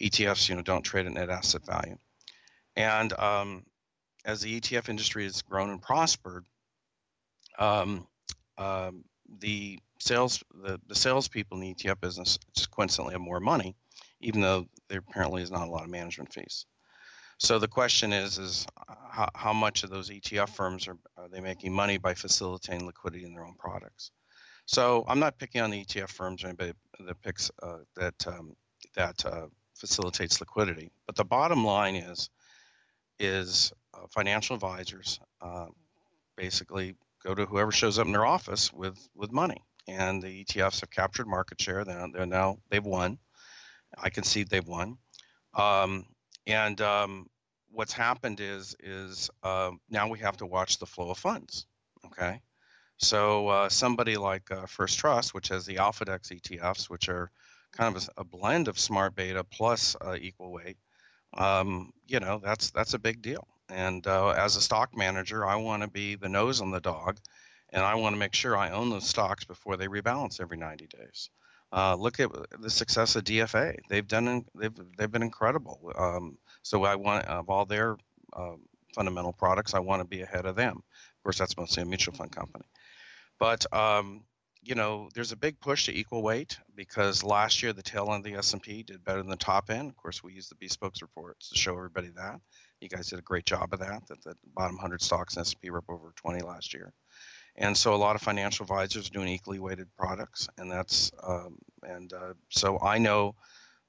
[0.00, 1.98] ETFs, you know, don't trade at net asset value.
[2.76, 3.66] And um,
[4.24, 6.46] as the ETF industry has grown and prospered,
[7.58, 8.06] um,
[8.56, 9.04] um,
[9.40, 13.76] the sales the, the salespeople in the ETF business just coincidentally have more money,
[14.22, 16.64] even though there apparently is not a lot of management fees.
[17.38, 18.66] So the question is is
[19.10, 23.24] how, how much of those ETF firms are, are they making money by facilitating liquidity
[23.24, 24.10] in their own products?
[24.66, 28.56] So I'm not picking on the ETF firms or anybody that picks uh, that um,
[28.94, 32.30] that uh, facilitates liquidity, but the bottom line is
[33.18, 35.66] is uh, financial advisors uh,
[36.36, 40.80] basically go to whoever shows up in their office with with money and the ETFs
[40.80, 41.84] have captured market share.
[41.84, 43.18] They're, they're now they've won.
[43.96, 44.98] I can see they've won.
[45.54, 46.06] Um,
[46.46, 47.28] and um,
[47.70, 51.66] what's happened is is uh, now we have to watch the flow of funds.
[52.06, 52.40] Okay,
[52.98, 57.30] so uh, somebody like uh, First Trust, which has the AlphaDex ETFs, which are
[57.72, 60.76] kind of a, a blend of smart beta plus uh, equal weight.
[61.34, 63.46] Um, you know that's that's a big deal.
[63.68, 67.18] And uh, as a stock manager, I want to be the nose on the dog
[67.70, 70.86] and I want to make sure I own those stocks before they rebalance every 90
[70.86, 71.30] days.
[71.72, 75.92] Uh, look at the success of DFA; they've done they've they've been incredible.
[75.96, 77.96] Um, so I want of all their
[78.32, 78.54] uh,
[78.94, 80.76] fundamental products, I want to be ahead of them.
[80.76, 82.64] Of course, that's mostly a mutual fund company,
[83.38, 84.22] but um,
[84.62, 88.26] you know, there's a big push to equal weight because last year the tail end
[88.26, 89.88] of the S&P did better than the top end.
[89.88, 92.40] Of course, we use the Bespokes reports to show everybody that.
[92.80, 94.06] You guys did a great job of that.
[94.08, 96.92] That the bottom 100 stocks in S&P were up over 20 last year
[97.58, 101.58] and so a lot of financial advisors are doing equally weighted products and that's um,
[101.82, 103.34] and uh, so i know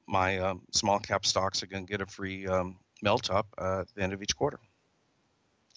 [0.08, 3.82] my um, small cap stocks are going to get a free um, melt up uh,
[3.82, 4.60] at the end of each quarter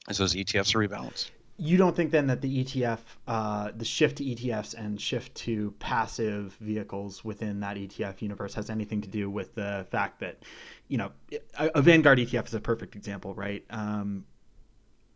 [0.08, 4.16] as those etfs are rebalanced you don't think then that the ETF, uh, the shift
[4.16, 9.28] to ETFs and shift to passive vehicles within that ETF universe has anything to do
[9.28, 10.42] with the fact that,
[10.88, 11.12] you know,
[11.58, 13.62] a, Vanguard ETF is a perfect example, right?
[13.68, 14.24] Um,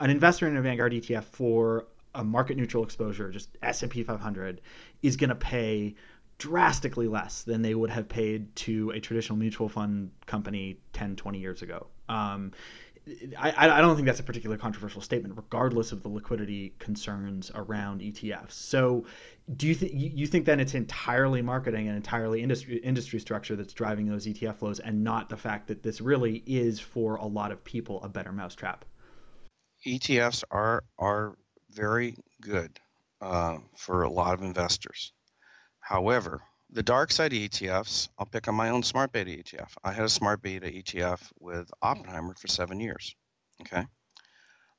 [0.00, 4.61] an investor in a Vanguard ETF for a market neutral exposure, just S&P 500,
[5.03, 5.94] is going to pay
[6.38, 11.38] drastically less than they would have paid to a traditional mutual fund company 10, 20
[11.38, 11.87] years ago.
[12.09, 12.53] Um,
[13.38, 18.00] I, I don't think that's a particularly controversial statement, regardless of the liquidity concerns around
[18.00, 18.53] ETFs.
[18.53, 19.05] So,
[19.57, 23.74] do you think you think then it's entirely marketing and entirely industry industry structure that's
[23.74, 27.53] driving those ETF flows, and not the fact that this really is for a lot
[27.53, 28.87] of people a better mousetrap?
[29.87, 31.37] ETFs are are
[31.74, 32.78] very good
[33.20, 35.12] uh, for a lot of investors.
[35.80, 39.72] However, the dark side ETFs, I'll pick on my own smart beta ETF.
[39.82, 43.14] I had a smart beta ETF with Oppenheimer for seven years.
[43.60, 43.84] Okay,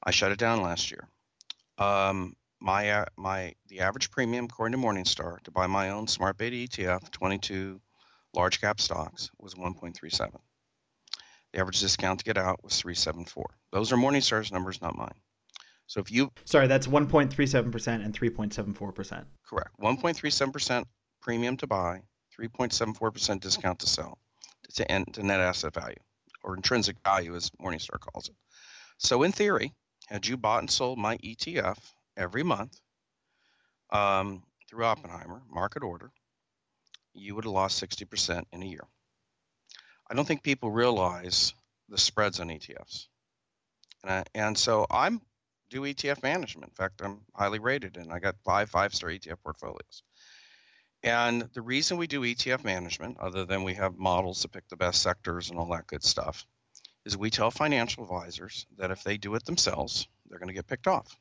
[0.04, 1.08] I shut it down last year.
[1.78, 6.38] Um, my uh, my the average premium according to Morningstar to buy my own smart
[6.38, 7.80] beta ETF, 22
[8.34, 10.32] large cap stocks, was 1.37.
[11.54, 13.46] The average discount to get out was 374.
[13.72, 15.16] Those are Morningstar's numbers, not mine.
[15.88, 19.26] So if you sorry, that's 1.37% and 3.74%.
[19.48, 19.70] Correct.
[19.80, 20.86] 1.37%
[21.22, 22.02] premium to buy,
[22.40, 24.18] 3.74% discount to sell
[24.76, 25.96] to, end, to net asset value
[26.44, 28.36] or intrinsic value as Morningstar calls it.
[28.98, 29.74] So in theory,
[30.08, 31.78] had you bought and sold my ETF
[32.16, 32.80] every month
[33.92, 36.12] um, through Oppenheimer market order,
[37.14, 38.86] you would have lost 60% in a year.
[40.10, 41.54] I don't think people realize
[41.90, 43.08] the spreads on ETFs.
[44.04, 45.22] And, I, and so I'm
[45.70, 46.72] do ETF management.
[46.72, 50.04] In fact, I'm highly rated and I got five five star ETF portfolios.
[51.04, 54.76] And the reason we do ETF management, other than we have models to pick the
[54.76, 56.46] best sectors and all that good stuff,
[57.06, 60.68] is we tell financial advisors that if they do it themselves, they're going to get
[60.68, 61.16] picked off.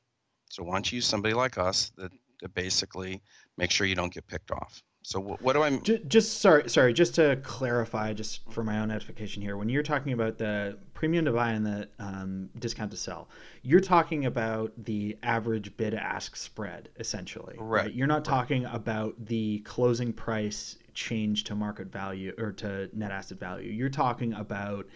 [0.48, 3.20] So why don't you use somebody like us that, that basically
[3.58, 4.82] make sure you don't get picked off?
[5.06, 5.76] So what do I?
[5.76, 6.94] Just, just sorry, sorry.
[6.94, 11.26] Just to clarify, just for my own edification here, when you're talking about the premium
[11.26, 13.28] to buy and the um, discount to sell,
[13.62, 17.54] you're talking about the average bid ask spread, essentially.
[17.58, 17.84] Right.
[17.84, 17.94] right?
[17.94, 18.24] You're not right.
[18.24, 23.70] talking about the closing price change to market value or to net asset value.
[23.70, 24.88] You're talking about,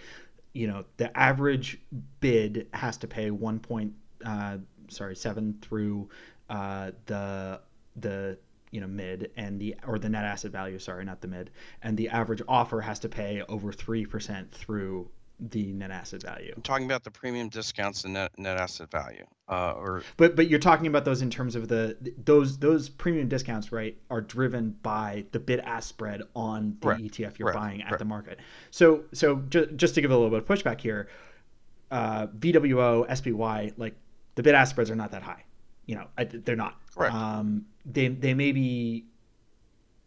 [0.55, 1.83] you know, the average
[2.21, 3.93] bid has to pay one point,
[4.25, 4.57] uh,
[4.89, 6.09] sorry, seven through
[6.49, 7.61] uh, the
[7.97, 8.39] the
[8.71, 11.51] you know mid and the or the net asset value sorry not the mid
[11.83, 15.09] and the average offer has to pay over 3% through
[15.41, 19.25] the net asset value i'm talking about the premium discounts and net, net asset value
[19.49, 23.29] uh, or but but you're talking about those in terms of the those those premium
[23.29, 27.05] discounts right are driven by the bid ask spread on the right.
[27.05, 27.55] etf you're right.
[27.55, 27.99] buying at right.
[28.01, 28.41] the market
[28.73, 31.09] so so ju- just to give a little bit of pushback here
[31.93, 33.95] uh, vwo spy like
[34.35, 35.45] the bid ask spreads are not that high
[35.89, 36.07] you know
[36.45, 37.15] they're not Correct.
[37.15, 39.05] Um, they they may be,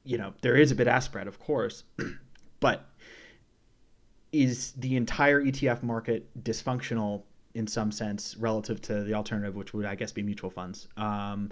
[0.04, 1.86] you know, there is a bid ask spread, of course,
[2.60, 2.90] but
[4.34, 9.86] is the entire ETF market dysfunctional in some sense relative to the alternative, which would
[9.86, 10.90] I guess be mutual funds?
[10.98, 11.50] Um,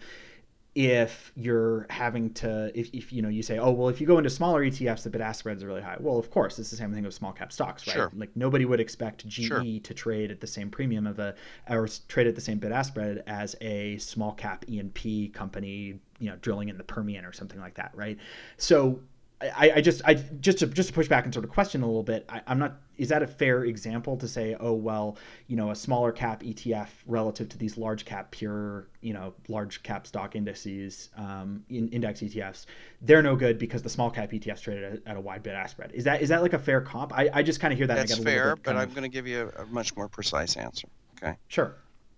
[0.76, 4.20] if you're having to if, if you know you say oh well if you go
[4.20, 6.76] into smaller etfs the bid ask spreads are really high well of course it's the
[6.76, 8.12] same thing with small cap stocks right sure.
[8.16, 9.64] like nobody would expect ge sure.
[9.64, 11.34] to trade at the same premium of a
[11.70, 16.30] or trade at the same bid ask spread as a small cap e&p company you
[16.30, 18.18] know drilling in the permian or something like that right
[18.58, 19.00] so
[19.42, 21.86] I, I just I just to just to push back and sort of question a
[21.86, 22.26] little bit.
[22.28, 22.82] I, am not.
[22.98, 24.58] Is that a fair example to say?
[24.60, 29.14] Oh well, you know, a smaller cap ETF relative to these large cap pure, you
[29.14, 32.66] know, large cap stock indices, um, in index ETFs,
[33.02, 35.72] they're no good because the small cap ETFs traded at, at a wide bid ask
[35.72, 35.94] spread.
[35.94, 37.18] Is that is that like a fair comp?
[37.18, 37.96] I, I just kind of hear that.
[37.96, 40.90] That's fair, but I'm going to give you a, a, much more precise answer.
[41.24, 41.38] Okay.
[41.48, 41.76] Sure.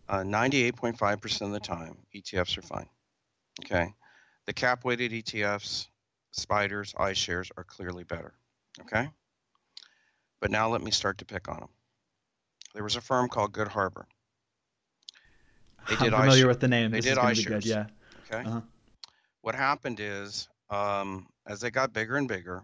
[0.09, 2.87] Uh, 98.5% of the time, ETFs are fine.
[3.63, 3.93] Okay.
[4.47, 5.87] The cap weighted ETFs
[6.37, 8.33] SPDRs, iShares are clearly better.
[8.81, 9.09] Okay?
[10.39, 11.69] But now let me start to pick on them.
[12.73, 14.07] There was a firm called Good Harbor.
[15.89, 16.47] They did I'm familiar iShares.
[16.47, 16.91] with the name.
[16.91, 17.47] They this did iShares.
[17.47, 17.85] Good, yeah.
[18.31, 18.47] Okay.
[18.47, 18.61] Uh-huh.
[19.41, 22.63] What happened is, um, as they got bigger and bigger,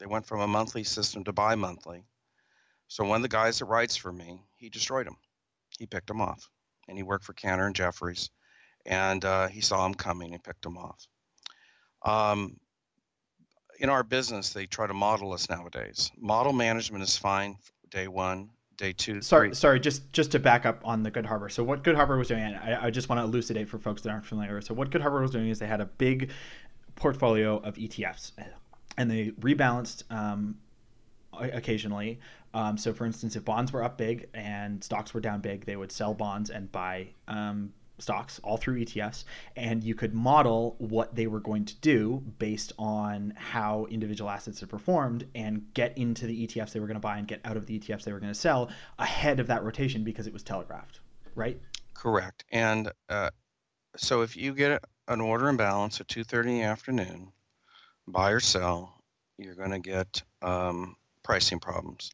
[0.00, 2.04] they went from a monthly system to bi-monthly.
[2.88, 5.16] So one of the guys that writes for me, he destroyed them.
[5.78, 6.50] He picked them off,
[6.88, 8.30] and he worked for Cantor and Jefferies,
[8.86, 11.06] and uh, he saw them coming and picked them off.
[12.04, 12.56] Um,
[13.82, 16.12] in our business, they try to model us nowadays.
[16.16, 17.58] Model management is fine
[17.90, 19.20] day one, day two.
[19.20, 19.54] Sorry, three.
[19.54, 19.80] sorry.
[19.80, 21.48] Just just to back up on the Good Harbor.
[21.48, 24.10] So what Good Harbor was doing, I, I just want to elucidate for folks that
[24.10, 24.60] aren't familiar.
[24.60, 26.30] So what Good Harbor was doing is they had a big
[26.94, 28.30] portfolio of ETFs,
[28.96, 30.56] and they rebalanced um,
[31.32, 32.20] occasionally.
[32.54, 35.76] Um, so, for instance, if bonds were up big and stocks were down big, they
[35.76, 39.24] would sell bonds and buy um, stocks all through ETFs,
[39.56, 44.60] and you could model what they were going to do based on how individual assets
[44.60, 47.56] had performed and get into the ETFs they were going to buy and get out
[47.56, 50.42] of the ETFs they were going to sell ahead of that rotation because it was
[50.42, 51.00] telegraphed,
[51.34, 51.60] right?
[51.94, 52.44] Correct.
[52.50, 53.30] And uh,
[53.96, 57.32] so if you get an order imbalance at 2.30 in the afternoon,
[58.06, 59.02] buy or sell,
[59.38, 62.10] you're going to get um, pricing problems.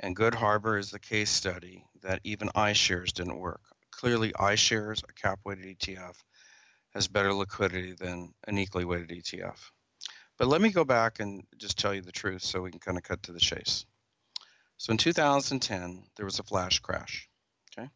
[0.00, 3.60] And Good Harbor is the case study that even iShares didn't work
[3.98, 6.14] clearly iShares, a cap weighted ETF,
[6.94, 9.58] has better liquidity than an equally weighted ETF.
[10.38, 12.96] But let me go back and just tell you the truth so we can kind
[12.96, 13.84] of cut to the chase.
[14.76, 17.28] So in 2010, there was a flash crash,
[17.76, 17.90] okay?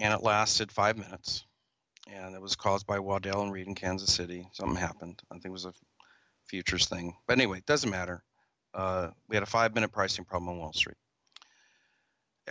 [0.00, 1.44] And it lasted five minutes.
[2.12, 4.46] And it was caused by Waddell and Reed in Kansas City.
[4.52, 5.22] Something happened.
[5.30, 5.72] I think it was a
[6.46, 7.16] futures thing.
[7.26, 8.24] But anyway, it doesn't matter.
[8.74, 10.96] Uh, we had a five minute pricing problem on Wall Street.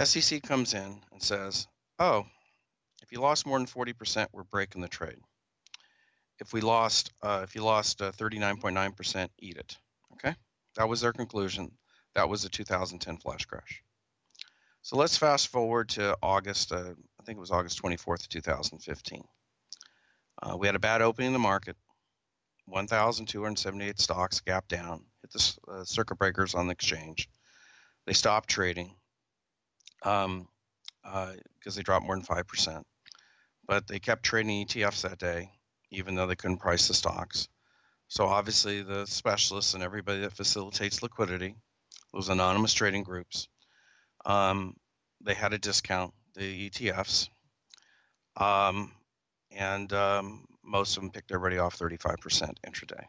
[0.01, 1.67] SEC comes in and says,
[1.99, 2.25] oh,
[3.01, 5.19] if you lost more than 40%, we're breaking the trade.
[6.39, 9.77] If we lost, uh, if you lost 39.9%, uh, eat it.
[10.13, 10.35] Okay,
[10.75, 11.71] that was their conclusion.
[12.15, 13.83] That was the 2010 flash crash.
[14.81, 16.71] So let's fast forward to August.
[16.71, 19.23] Uh, I think it was August 24th, 2015.
[20.41, 21.77] Uh, we had a bad opening in the market.
[22.65, 27.29] 1,278 stocks gap down, hit the uh, circuit breakers on the exchange.
[28.05, 28.95] They stopped trading.
[30.03, 30.47] Um,
[31.03, 31.37] because
[31.67, 32.83] uh, they dropped more than 5%.
[33.67, 35.51] But they kept trading ETFs that day,
[35.91, 37.47] even though they couldn't price the stocks.
[38.07, 41.55] So obviously, the specialists and everybody that facilitates liquidity,
[42.13, 43.47] those anonymous trading groups,
[44.25, 44.75] um,
[45.21, 47.29] they had a discount the ETFs,
[48.37, 48.91] um,
[49.51, 53.03] and um, most of them picked everybody off 35% intraday.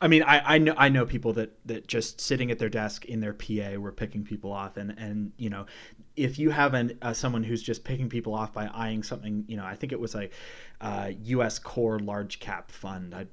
[0.00, 3.06] I mean, I, I know I know people that that just sitting at their desk
[3.06, 5.64] in their PA were picking people off, and and you know,
[6.16, 9.56] if you have an uh, someone who's just picking people off by eyeing something, you
[9.56, 10.28] know, I think it was a
[10.80, 11.58] uh, U.S.
[11.58, 13.26] core large cap fund, I,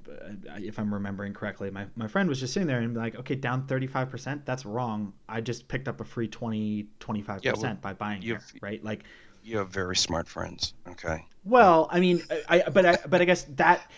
[0.51, 1.71] I, if I'm remembering correctly.
[1.71, 5.13] My my friend was just sitting there and like, okay, down 35 percent, that's wrong.
[5.27, 8.83] I just picked up a free 20, 25 yeah, percent by buying here, right?
[8.83, 9.03] Like,
[9.43, 10.73] you have very smart friends.
[10.87, 11.25] Okay.
[11.43, 13.89] Well, I mean, I, but I, but I guess that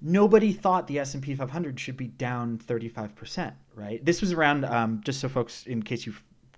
[0.00, 4.04] nobody thought the S&P 500 should be down 35%, right?
[4.04, 6.14] This was around um, just so folks in case you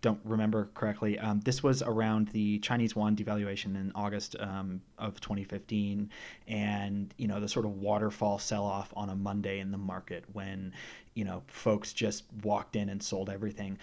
[0.07, 5.21] don't remember correctly, um, this was around the Chinese yuan devaluation in August um, of
[5.21, 6.09] 2015,
[6.47, 10.73] and you know the sort of waterfall sell-off on a Monday in the market when
[11.15, 13.79] you know folks just walked in and sold everything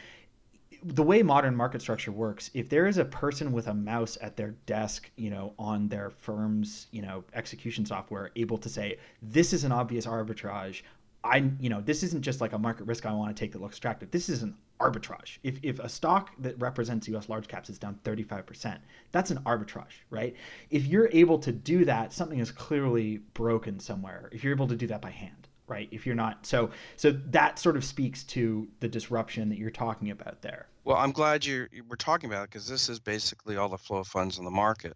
[0.85, 4.35] the way modern market structure works, if there is a person with a mouse at
[4.35, 9.53] their desk, you know, on their firm's, you know, execution software, able to say, this
[9.53, 10.81] is an obvious arbitrage.
[11.23, 13.61] I, you know, this isn't just like a market risk I want to take that
[13.61, 14.11] looks attractive.
[14.11, 14.55] This is an
[14.91, 15.37] arbitrage.
[15.43, 18.77] If, if a stock that represents US large caps is down 35%,
[19.11, 20.35] that's an arbitrage, right?
[20.69, 24.29] If you're able to do that, something is clearly broken somewhere.
[24.31, 27.57] If you're able to do that by hand right if you're not so so that
[27.57, 31.67] sort of speaks to the disruption that you're talking about there well i'm glad you
[31.87, 34.51] we're talking about it because this is basically all the flow of funds in the
[34.51, 34.95] market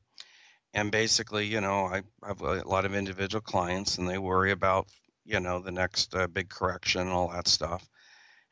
[0.74, 4.88] and basically you know i have a lot of individual clients and they worry about
[5.26, 7.88] you know the next uh, big correction and all that stuff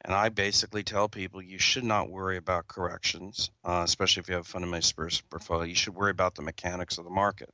[0.06, 4.36] and i basically tell people you should not worry about corrections uh, especially if you
[4.36, 7.49] have a fundamentally portfolio you should worry about the mechanics of the market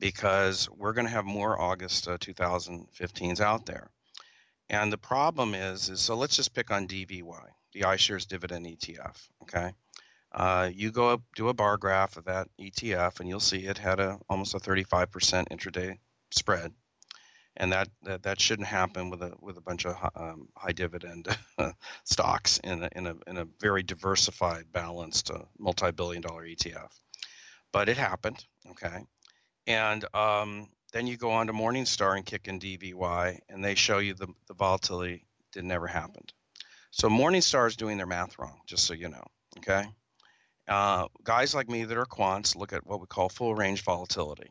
[0.00, 3.90] because we're going to have more August uh, 2015s out there.
[4.70, 9.16] And the problem is, is so let's just pick on DVY, the iShares Dividend ETF.
[9.42, 9.72] Okay,
[10.32, 13.78] uh, you go up, do a bar graph of that ETF, and you'll see it
[13.78, 15.98] had a almost a 35% intraday
[16.30, 16.72] spread,
[17.58, 21.28] and that, that that shouldn't happen with a with a bunch of um, high dividend
[22.04, 26.90] stocks in a, in a in a very diversified, balanced, uh, multi-billion dollar ETF.
[27.72, 28.44] But it happened.
[28.70, 29.04] Okay,
[29.66, 33.98] and um, then you go on to Morningstar and kick in DVY, and they show
[33.98, 36.32] you the, the volatility that never happened.
[36.90, 39.24] So Morningstar is doing their math wrong, just so you know.
[39.58, 39.84] Okay.
[40.68, 44.50] Uh, guys like me that are quants look at what we call full range volatility.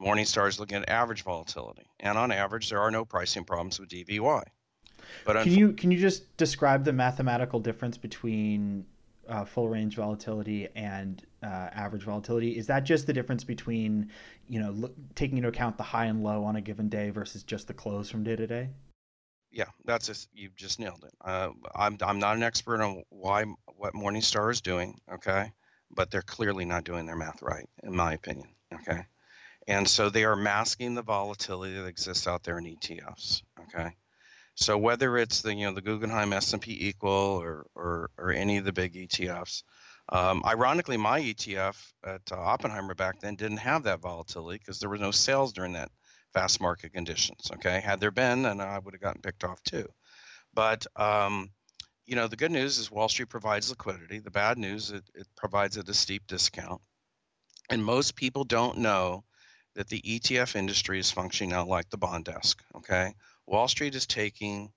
[0.00, 3.88] Morningstar is looking at average volatility, and on average, there are no pricing problems with
[3.88, 4.42] DVY.
[5.24, 8.84] But can you can you just describe the mathematical difference between
[9.28, 12.56] uh, full range volatility and uh, average volatility?
[12.56, 14.10] Is that just the difference between
[14.48, 17.66] you know taking into account the high and low on a given day versus just
[17.68, 18.68] the close from day to day?
[19.50, 21.14] Yeah that's just you just nailed it.
[21.24, 23.44] Uh, I'm, I'm not an expert on why
[23.76, 25.52] what morningstar is doing okay?
[25.90, 29.06] But they're clearly not doing their math right in my opinion okay
[29.68, 33.90] and so they are masking the volatility that exists out there in etfs okay
[34.56, 38.64] so whether it's the you know the Guggenheim S&P equal or or, or any of
[38.64, 39.62] the big ETFs,
[40.08, 44.88] um, ironically, my ETF at uh, Oppenheimer back then didn't have that volatility because there
[44.88, 45.90] were no sales during that
[46.32, 47.50] fast market conditions.
[47.54, 49.88] Okay, had there been, then I would have gotten picked off too.
[50.54, 51.50] But um,
[52.06, 54.20] you know, the good news is Wall Street provides liquidity.
[54.20, 56.80] The bad news it, it provides at a steep discount,
[57.68, 59.24] and most people don't know
[59.76, 62.62] that the ETF industry is functioning now like the bond desk.
[62.74, 63.14] Okay,
[63.46, 64.72] Wall Street is taking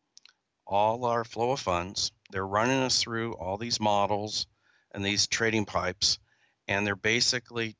[0.67, 4.45] all our flow of funds, they're running us through all these models
[4.91, 6.19] and these trading pipes,
[6.67, 7.75] and they're basically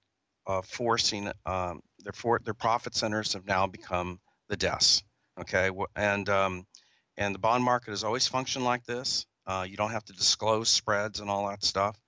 [0.47, 5.03] uh, forcing um, their for, their profit centers have now become the desks.
[5.39, 6.65] Okay, and um,
[7.15, 9.25] and the bond market has always functioned like this.
[9.45, 11.99] Uh, you don't have to disclose spreads and all that stuff.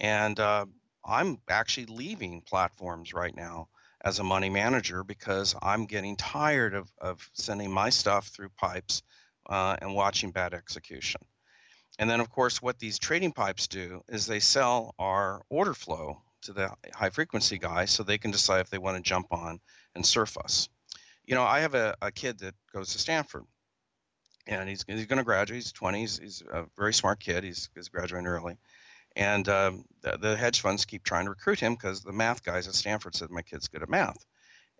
[0.00, 0.66] And uh,
[1.04, 3.68] I'm actually leaving platforms right now
[4.04, 9.02] as a money manager because I'm getting tired of, of sending my stuff through pipes
[9.48, 11.20] uh, and watching bad execution.
[11.98, 16.22] And then, of course, what these trading pipes do is they sell our order flow
[16.42, 19.60] to the high frequency guys so they can decide if they want to jump on
[19.94, 20.68] and surf us.
[21.24, 23.44] You know, I have a, a kid that goes to Stanford
[24.46, 25.62] and he's, he's going to graduate.
[25.62, 26.00] He's 20.
[26.00, 27.44] He's, he's a very smart kid.
[27.44, 28.56] He's, he's graduating early.
[29.16, 32.66] And um, the, the, hedge funds keep trying to recruit him because the math guys
[32.66, 34.24] at Stanford said my kid's good at math.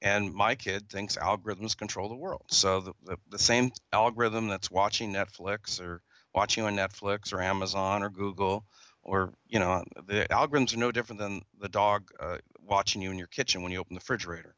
[0.00, 2.44] And my kid thinks algorithms control the world.
[2.48, 6.02] So the, the, the same algorithm that's watching Netflix or
[6.34, 8.64] watching on Netflix or Amazon or Google
[9.02, 13.18] or, you know, the algorithms are no different than the dog uh, watching you in
[13.18, 14.54] your kitchen when you open the refrigerator.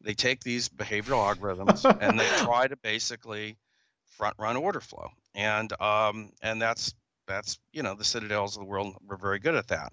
[0.00, 3.58] They take these behavioral algorithms and they try to basically
[4.16, 5.10] front run order flow.
[5.34, 6.94] And um, and that's
[7.28, 9.92] that's you know the citadels of the world were very good at that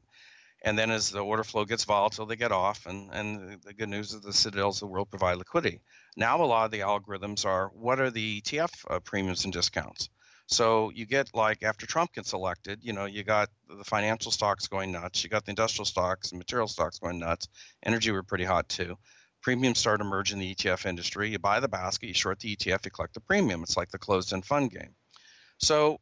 [0.64, 3.90] and then as the order flow gets volatile they get off and and the good
[3.90, 5.82] news is the citadels of the world provide liquidity
[6.18, 10.10] now a lot of the algorithms are what are the etf uh, premiums and discounts
[10.48, 14.68] So you get like after Trump gets elected, you know, you got the financial stocks
[14.68, 17.48] going nuts, you got the industrial stocks and material stocks going nuts.
[17.84, 18.98] Energy were pretty hot too.
[19.42, 21.30] Premiums start emerging in the ETF industry.
[21.32, 23.64] You buy the basket, you short the ETF, you collect the premium.
[23.64, 24.96] It's like the closed-end fund game.
[25.60, 26.00] So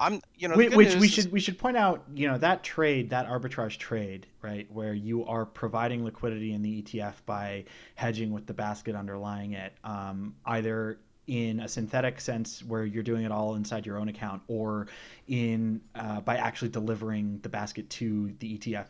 [0.00, 3.10] I'm, you know, which, which we should we should point out, you know, that trade,
[3.10, 8.46] that arbitrage trade, right, where you are providing liquidity in the ETF by hedging with
[8.46, 13.54] the basket underlying it, um, either in a synthetic sense where you're doing it all
[13.54, 14.88] inside your own account, or
[15.28, 18.86] in uh, by actually delivering the basket to the ETF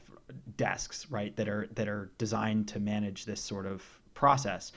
[0.56, 3.82] desks, right, that are that are designed to manage this sort of
[4.14, 4.72] process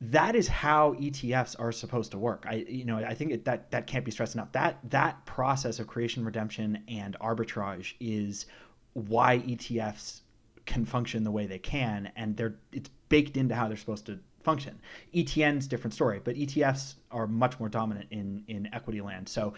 [0.00, 2.44] that is how ETFs are supposed to work.
[2.48, 4.52] I you know I think it, that that can't be stressed enough.
[4.52, 8.46] That that process of creation, redemption, and arbitrage is
[8.92, 10.20] why ETFs
[10.66, 14.18] can function the way they can, and they're it's baked into how they're supposed to
[14.42, 14.78] function.
[15.14, 19.28] ETN's different story, but ETFs are much more dominant in in equity land.
[19.28, 19.54] So,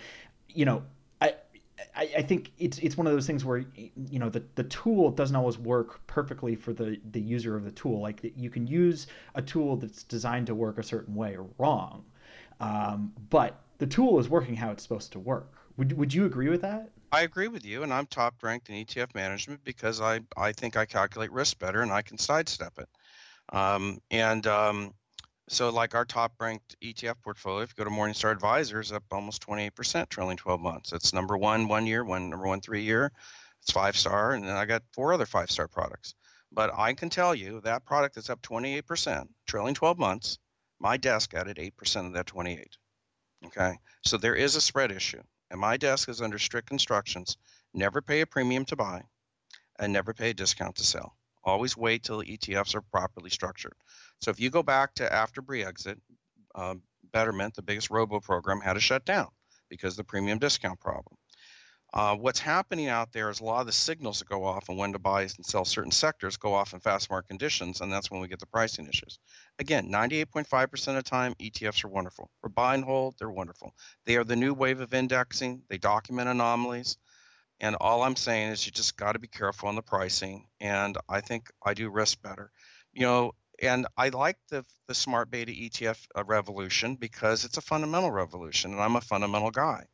[0.49, 0.83] you know,
[1.97, 5.11] I I, think it's it's one of those things where you know the, the tool
[5.11, 8.01] doesn't always work perfectly for the, the user of the tool.
[8.01, 12.05] Like you can use a tool that's designed to work a certain way wrong,
[12.61, 15.53] um, but the tool is working how it's supposed to work.
[15.77, 16.91] Would would you agree with that?
[17.13, 20.77] I agree with you, and I'm top ranked in ETF management because I I think
[20.77, 22.89] I calculate risk better and I can sidestep it.
[23.53, 24.95] Um, and um,
[25.51, 29.45] so like our top ranked ETF portfolio, if you go to Morningstar Advisors, up almost
[29.45, 30.93] 28% trailing 12 months.
[30.93, 33.11] It's number one one year, one number one three year.
[33.61, 36.15] It's five star, and then I got four other five star products.
[36.53, 40.39] But I can tell you that product is up 28% trailing 12 months.
[40.79, 42.77] My desk added 8% of that 28.
[43.47, 47.37] Okay, so there is a spread issue, and my desk is under strict instructions:
[47.75, 49.03] never pay a premium to buy,
[49.81, 51.17] and never pay a discount to sell.
[51.45, 53.75] Always wait till the ETFs are properly structured.
[54.21, 55.97] So if you go back to after Brexit,
[56.55, 56.75] uh,
[57.13, 59.29] Betterment, the biggest robo program, had to shut down
[59.69, 61.17] because of the premium discount problem.
[61.93, 64.79] Uh, what's happening out there is a lot of the signals that go off and
[64.79, 68.11] when to buy and sell certain sectors go off in fast market conditions, and that's
[68.11, 69.19] when we get the pricing issues.
[69.59, 72.31] Again, 98.5% of the time, ETFs are wonderful.
[72.41, 73.75] For buy and hold, they're wonderful.
[74.07, 75.63] They are the new wave of indexing.
[75.69, 76.97] They document anomalies.
[77.61, 80.47] And all I'm saying is you just got to be careful on the pricing.
[80.61, 82.51] And I think I do risk better.
[82.93, 83.33] You know,
[83.63, 88.73] and I like the the smart beta ETF uh, revolution because it's a fundamental revolution,
[88.73, 89.87] and I'm a fundamental guy.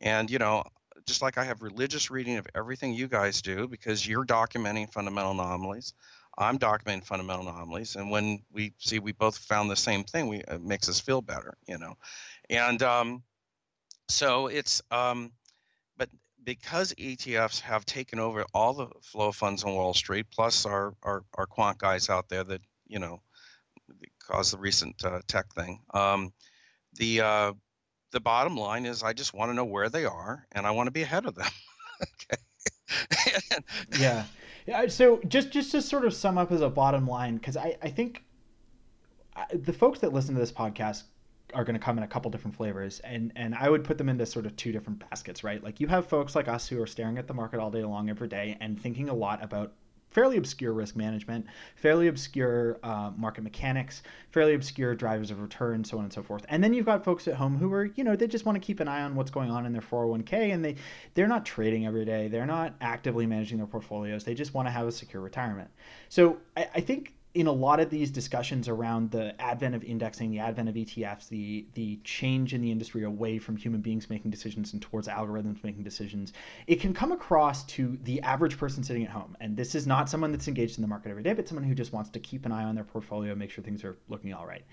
[0.00, 0.64] And you know,
[1.06, 5.32] just like I have religious reading of everything you guys do because you're documenting fundamental
[5.32, 5.94] anomalies,
[6.36, 10.38] I'm documenting fundamental anomalies, and when we see we both found the same thing, we
[10.38, 11.94] it makes us feel better, you know.
[12.48, 13.22] And um,
[14.08, 15.32] so it's um,
[16.44, 20.94] because ETFs have taken over all the flow of funds on Wall Street, plus our,
[21.02, 23.22] our, our quant guys out there that you know
[24.18, 25.80] caused the recent uh, tech thing.
[25.92, 26.32] Um,
[26.94, 27.52] the uh,
[28.12, 30.86] the bottom line is I just want to know where they are and I want
[30.86, 31.50] to be ahead of them.
[32.02, 33.58] okay.
[33.98, 34.24] yeah.
[34.66, 34.86] Yeah.
[34.88, 37.88] So just just to sort of sum up as a bottom line, because I I
[37.88, 38.22] think
[39.34, 41.04] uh, the folks that listen to this podcast
[41.54, 44.08] are going to come in a couple different flavors and and I would put them
[44.08, 45.62] into sort of two different baskets, right?
[45.62, 48.10] Like you have folks like us who are staring at the market all day long
[48.10, 49.72] every day and thinking a lot about
[50.12, 55.98] fairly obscure risk management, fairly obscure uh, market mechanics, fairly obscure drivers of return, so
[55.98, 56.44] on and so forth.
[56.48, 58.60] And then you've got folks at home who are, you know, they just want to
[58.60, 60.76] keep an eye on what's going on in their 401k, and they
[61.14, 64.70] they're not trading every day, they're not actively managing their portfolios, they just want to
[64.70, 65.70] have a secure retirement.
[66.08, 70.30] So I, I think in a lot of these discussions around the advent of indexing,
[70.30, 74.30] the advent of ETFs, the the change in the industry away from human beings making
[74.30, 76.32] decisions and towards algorithms making decisions,
[76.66, 79.36] it can come across to the average person sitting at home.
[79.40, 81.74] And this is not someone that's engaged in the market every day, but someone who
[81.74, 84.46] just wants to keep an eye on their portfolio, make sure things are looking all
[84.46, 84.64] right.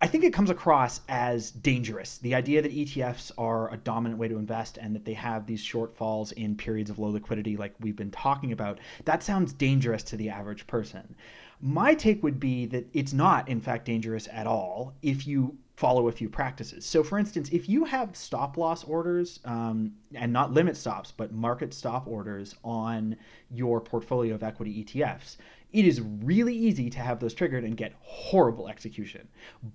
[0.00, 2.18] I think it comes across as dangerous.
[2.18, 5.64] The idea that ETFs are a dominant way to invest and that they have these
[5.64, 10.16] shortfalls in periods of low liquidity, like we've been talking about, that sounds dangerous to
[10.16, 11.16] the average person.
[11.60, 16.08] My take would be that it's not, in fact, dangerous at all if you follow
[16.08, 16.84] a few practices.
[16.84, 21.32] So, for instance, if you have stop loss orders, um, and not limit stops, but
[21.32, 23.16] market stop orders on
[23.50, 25.36] your portfolio of equity ETFs,
[25.72, 29.28] it is really easy to have those triggered and get horrible execution.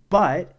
[0.10, 0.56] But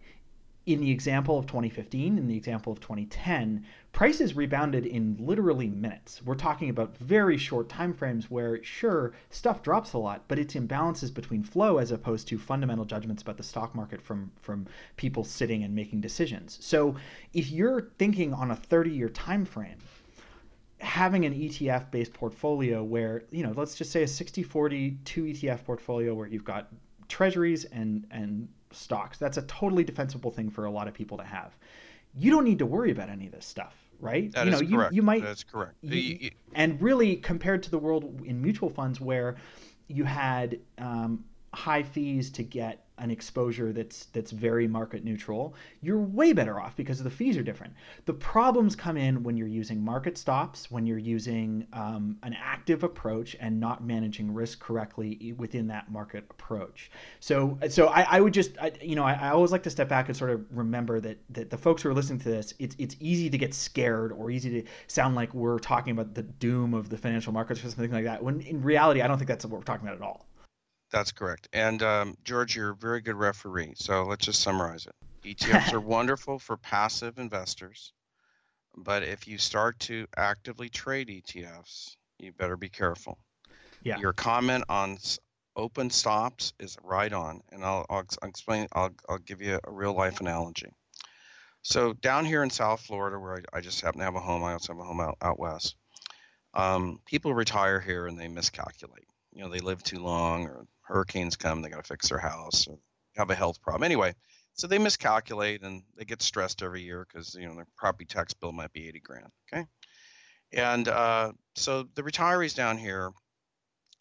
[0.67, 6.23] in the example of 2015, in the example of 2010, prices rebounded in literally minutes.
[6.25, 10.55] We're talking about very short time frames where, sure, stuff drops a lot, but it's
[10.55, 15.23] imbalances between flow as opposed to fundamental judgments about the stock market from, from people
[15.23, 16.59] sitting and making decisions.
[16.63, 16.97] So
[17.35, 19.79] if you're thinking on a 30-year time frame,
[20.79, 25.25] having an ETF based portfolio where, you know, let's just say a 60 40 two
[25.25, 26.69] ETF portfolio where you've got
[27.09, 29.19] treasuries and and stocks.
[29.19, 31.57] That's a totally defensible thing for a lot of people to have.
[32.17, 34.33] you don't need to worry about any of this stuff right?
[34.33, 34.95] That you know, is you, correct.
[34.95, 35.75] you might That's correct.
[35.83, 39.37] You- and really compared to the world in mutual funds where
[39.89, 45.99] you had um, high fees to get an exposure that's that's very market neutral you're
[45.99, 47.73] way better off because the fees are different.
[48.05, 52.85] The problems come in when you're using market stops when you're using um, an active
[52.85, 56.91] approach and not managing risk correctly within that market approach.
[57.21, 59.89] So so i, I would just I, you know I, I always like to step
[59.89, 62.77] back and sort of remember that that the folks who are listening to this it's
[62.79, 66.75] it's easy to get scared or easy to sound like we're talking about the doom
[66.75, 69.45] of the financial markets or something like that when in reality i don't think that's
[69.45, 70.27] what we're talking about at all
[70.95, 71.49] That's correct.
[71.53, 73.73] And um, George, you're a very good referee.
[73.75, 74.95] So let's just summarize it.
[75.37, 77.93] ETFs are wonderful for passive investors,
[78.77, 83.19] but if you start to actively trade ETFs, you better be careful.
[83.83, 83.99] Yeah.
[83.99, 84.99] Your comment on
[85.57, 88.69] open stops is right on, and I'll, I'll explain.
[88.73, 90.71] I'll, I'll give you a real life analogy.
[91.63, 94.45] So down here in South Florida, where I, I just happen to have a home,
[94.45, 95.75] I also have a home out, out west.
[96.55, 99.09] Um, people retire here and they miscalculate.
[99.33, 102.69] You know, they live too long, or hurricanes come, they got to fix their house,
[103.17, 103.85] have a health problem.
[103.85, 104.15] Anyway,
[104.55, 108.35] so they miscalculate and they get stressed every year because you know their property tax
[108.35, 109.33] bill might be 80 grand.
[109.53, 109.67] Okay,
[110.53, 113.11] and uh, so the retirees down here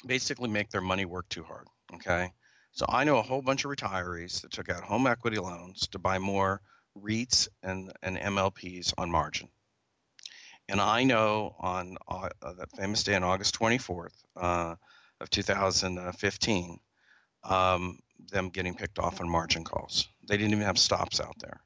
[0.06, 1.68] basically make their money work too hard.
[1.96, 2.32] Okay,
[2.72, 6.00] so I know a whole bunch of retirees that took out home equity loans to
[6.00, 6.62] buy more
[7.00, 9.50] REITs and, and MLPs on margin.
[10.70, 14.76] And I know on uh, that famous day on August 24th uh,
[15.22, 16.80] of 2015,
[17.44, 18.00] um,
[18.32, 20.08] them getting picked off on margin calls.
[20.28, 21.62] They didn't even have stops out there.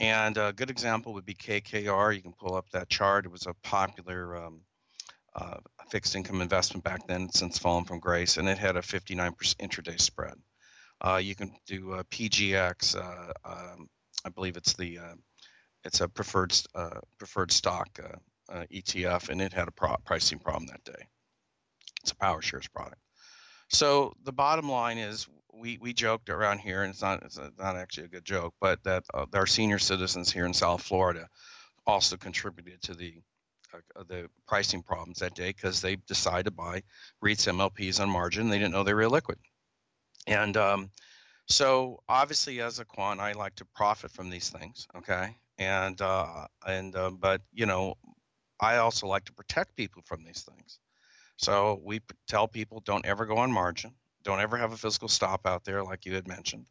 [0.00, 2.14] And a good example would be KKR.
[2.14, 3.24] You can pull up that chart.
[3.24, 4.62] It was a popular um,
[5.34, 5.58] uh,
[5.90, 10.00] fixed income investment back then, since fallen from grace, and it had a 59% intraday
[10.00, 10.34] spread.
[11.00, 12.96] Uh, you can do uh, PGX.
[12.96, 13.88] Uh, um,
[14.24, 15.14] I believe it's the uh,
[15.84, 17.98] it's a preferred uh, preferred stock
[18.50, 21.06] ETF, and it had a pro- pricing problem that day.
[22.02, 23.00] It's a Power Shares product.
[23.68, 27.76] So the bottom line is, we we joked around here, and it's not it's not
[27.76, 31.28] actually a good joke, but that uh, our senior citizens here in South Florida
[31.86, 33.14] also contributed to the
[33.74, 36.82] uh, the pricing problems that day because they decided to buy
[37.24, 38.48] REITs MLPs on margin.
[38.48, 39.36] They didn't know they were illiquid,
[40.26, 40.90] and um,
[41.46, 44.86] so obviously as a quant, I like to profit from these things.
[44.96, 47.94] Okay, and uh, and uh, but you know,
[48.60, 50.78] I also like to protect people from these things.
[51.42, 53.94] So we tell people don't ever go on margin.
[54.22, 56.66] Don't ever have a physical stop out there like you had mentioned.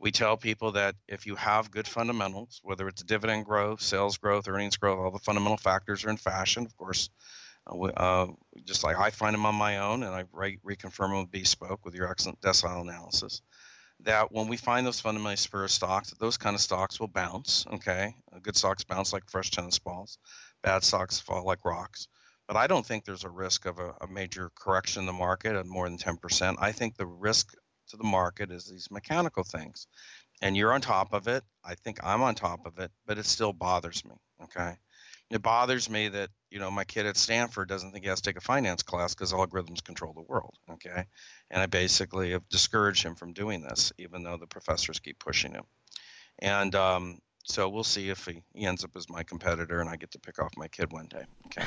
[0.00, 4.48] We tell people that if you have good fundamentals, whether it's dividend growth, sales growth,
[4.48, 6.66] earnings growth, all the fundamental factors are in fashion.
[6.66, 7.10] Of course,
[7.70, 8.26] uh, uh,
[8.64, 11.84] just like I find them on my own, and I re- reconfirm them with Bespoke
[11.84, 13.42] with your excellent decile analysis.
[14.00, 17.66] That when we find those fundamentally superior stocks, those kind of stocks will bounce.
[17.74, 20.18] Okay, Uh, good stocks bounce like fresh tennis balls,
[20.62, 22.08] bad stocks fall like rocks.
[22.50, 25.54] But I don't think there's a risk of a, a major correction in the market
[25.54, 26.56] at more than 10%.
[26.58, 27.54] I think the risk
[27.90, 29.86] to the market is these mechanical things.
[30.42, 31.44] And you're on top of it.
[31.64, 34.16] I think I'm on top of it, but it still bothers me.
[34.42, 34.74] Okay.
[35.30, 38.28] It bothers me that, you know, my kid at Stanford doesn't think he has to
[38.28, 40.56] take a finance class because algorithms control the world.
[40.72, 41.04] Okay.
[41.52, 45.52] And I basically have discouraged him from doing this, even though the professors keep pushing
[45.52, 45.66] him.
[46.40, 49.96] And um, so we'll see if he, he ends up as my competitor and I
[49.96, 51.24] get to pick off my kid one day.
[51.46, 51.66] Okay.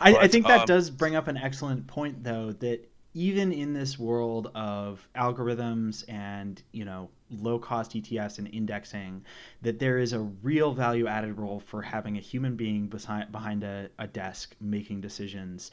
[0.00, 3.72] I, I think that um, does bring up an excellent point, though, that even in
[3.72, 9.24] this world of algorithms and you know low cost ETFs and indexing,
[9.60, 13.62] that there is a real value added role for having a human being behind behind
[13.62, 15.70] a, a desk making decisions.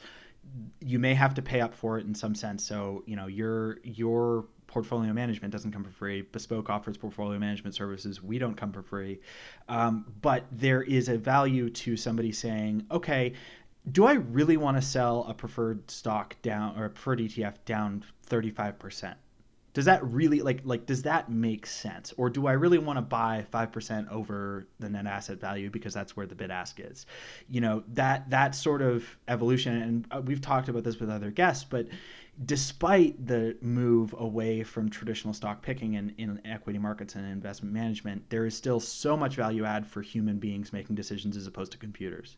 [0.80, 2.64] You may have to pay up for it in some sense.
[2.64, 6.22] So you know your your portfolio management doesn't come for free.
[6.22, 8.22] Bespoke offers portfolio management services.
[8.22, 9.20] We don't come for free.
[9.68, 13.32] Um, but there is a value to somebody saying, okay,
[13.90, 18.04] do I really want to sell a preferred stock down or a preferred ETF down
[18.28, 19.14] 35%?
[19.72, 23.02] Does that really like like does that make sense or do I really want to
[23.02, 27.06] buy 5% over the net asset value because that's where the bid ask is?
[27.48, 31.30] You know, that that sort of evolution and uh, we've talked about this with other
[31.30, 31.86] guests, but
[32.44, 38.28] despite the move away from traditional stock picking in, in equity markets and investment management,
[38.30, 41.78] there is still so much value add for human beings making decisions as opposed to
[41.78, 42.36] computers.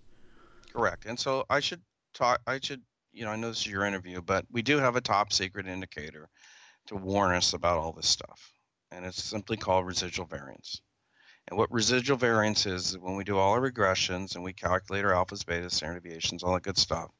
[0.72, 1.06] Correct.
[1.06, 1.80] And so I should
[2.14, 2.82] talk, I should,
[3.12, 5.66] you know, I know this is your interview, but we do have a top secret
[5.66, 6.28] indicator
[6.86, 8.52] to warn us about all this stuff.
[8.90, 10.80] And it's simply called residual variance.
[11.48, 15.04] And what residual variance is, is when we do all our regressions and we calculate
[15.04, 17.10] our alphas, betas, standard deviations, all that good stuff,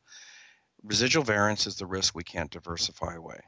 [0.84, 3.40] residual variance is the risk we can't diversify away.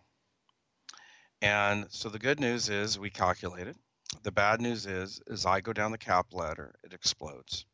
[1.43, 3.77] And so the good news is we calculate it
[4.23, 7.67] the bad news is, as I go down the cap ladder, it explodes.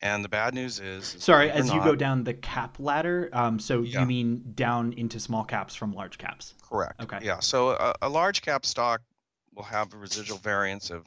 [0.00, 3.60] And the bad news is, is sorry, as you go down the cap ladder, um,
[3.60, 4.00] so yeah.
[4.00, 6.54] you mean down into small caps from large caps?
[6.68, 7.00] Correct.
[7.00, 7.20] Okay.
[7.22, 7.38] Yeah.
[7.38, 9.00] So a, a large cap stock
[9.54, 11.06] will have a residual variance of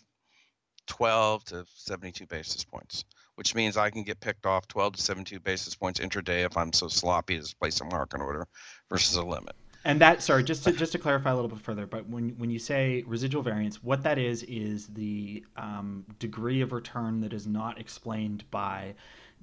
[0.88, 3.06] 12 to 72 basis points,
[3.36, 6.74] which means I can get picked off 12 to 72 basis points intraday if I'm
[6.74, 8.48] so sloppy as to place a market order
[8.90, 9.56] versus a limit.
[9.86, 12.50] And that, sorry, just to just to clarify a little bit further, but when when
[12.50, 17.46] you say residual variance, what that is is the um, degree of return that is
[17.46, 18.96] not explained by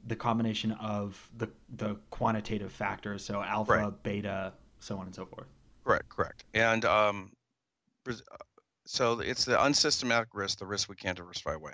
[0.08, 4.02] the combination of the the quantitative factors, so alpha, right.
[4.02, 5.46] beta, so on and so forth.
[5.84, 6.44] Correct, correct.
[6.54, 7.30] And um,
[8.86, 11.72] so it's the unsystematic risk, the risk we can't diversify away.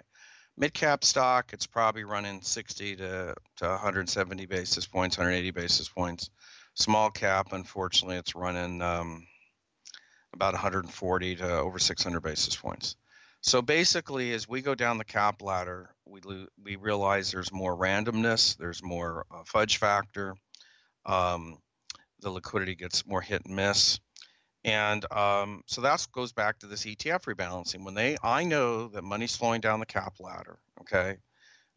[0.57, 6.31] Mid cap stock, it's probably running 60 to, to 170 basis points, 180 basis points
[6.79, 9.27] small cap, unfortunately, it's running um,
[10.33, 12.97] about 140 to over 600 basis points.
[13.41, 17.77] So basically, as we go down the cap ladder, we lo- we realize there's more
[17.77, 20.35] randomness, there's more uh, fudge factor,
[21.07, 21.59] um,
[22.21, 24.01] the liquidity gets more hit and miss,
[24.65, 27.85] and um, so that goes back to this ETF rebalancing.
[27.85, 31.17] When they, I know that money's flowing down the cap ladder, okay,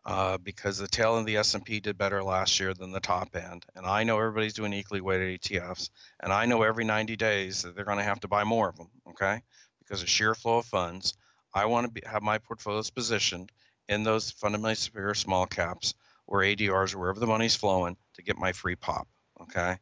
[0.05, 3.35] uh, because the tail end of the S&P did better last year than the top
[3.35, 3.65] end.
[3.75, 7.75] And I know everybody's doing equally weighted ETFs, and I know every 90 days that
[7.75, 9.41] they're going to have to buy more of them, okay?
[9.79, 11.13] Because of sheer flow of funds.
[11.53, 13.51] I want to have my portfolios positioned
[13.87, 15.93] in those fundamentally superior small caps
[16.25, 19.07] or ADRs or wherever the money's flowing to get my free pop,
[19.41, 19.77] okay?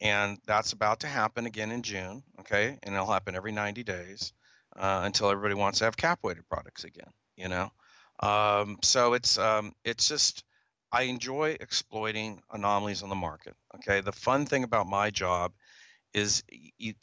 [0.00, 2.78] And that's about to happen again in June, okay?
[2.82, 4.32] And it'll happen every 90 days
[4.76, 7.70] uh, until everybody wants to have cap weighted products again, you know?
[8.20, 10.44] Um, so it's um, it's just
[10.92, 13.54] I enjoy exploiting anomalies on the market.
[13.76, 15.52] Okay, the fun thing about my job
[16.14, 16.42] is
[16.78, 16.94] you.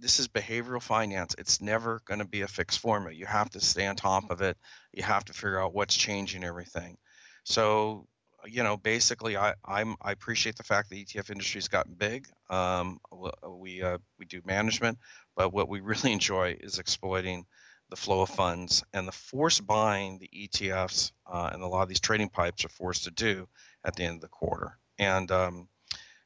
[0.00, 1.34] This is behavioral finance.
[1.38, 3.12] It's never going to be a fixed formula.
[3.12, 4.56] You have to stay on top of it.
[4.92, 6.96] You have to figure out what's changing everything.
[7.42, 8.06] So,
[8.46, 12.28] you know, basically, I I'm I appreciate the fact the ETF industry's gotten big.
[12.50, 13.00] Um,
[13.48, 14.98] we uh, we do management,
[15.36, 17.46] but what we really enjoy is exploiting
[17.90, 21.88] the flow of funds and the force buying the ETFs uh, and a lot of
[21.88, 23.48] these trading pipes are forced to do
[23.82, 24.78] at the end of the quarter.
[24.98, 25.68] And um,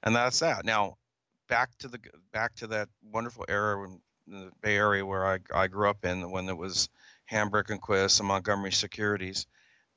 [0.03, 0.65] and that's that.
[0.65, 0.97] Now
[1.49, 2.01] back to the
[2.33, 6.31] back to that wonderful era in the Bay Area where I, I grew up in
[6.31, 6.89] when it was
[7.31, 9.47] Hambrecht and Quist and Montgomery Securities.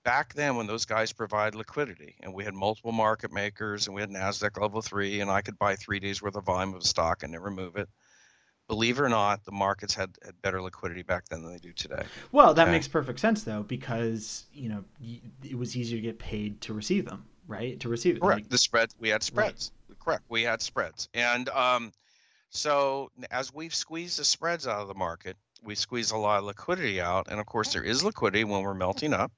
[0.06, 4.02] Back then, when those guys provide liquidity, and we had multiple market makers, and we
[4.02, 7.24] had Nasdaq Level Three, and I could buy three days worth of volume of stock
[7.24, 7.90] and never move it
[8.68, 11.72] believe it or not, the markets had, had better liquidity back then than they do
[11.74, 12.04] today.
[12.32, 12.72] Well, that okay.
[12.72, 14.84] makes perfect sense though, because you know
[15.44, 17.80] it was easier to get paid to receive them, right?
[17.82, 18.22] To receive it.
[18.22, 18.42] Correct.
[18.42, 19.72] Like, the spreads we had spreads.
[19.90, 20.00] Right.
[20.00, 20.24] Correct.
[20.30, 21.92] We had spreads, and um,
[22.50, 26.46] so as we've squeezed the spreads out of the market, we squeeze a lot of
[26.46, 29.32] liquidity out, and of course there is liquidity when we're melting up,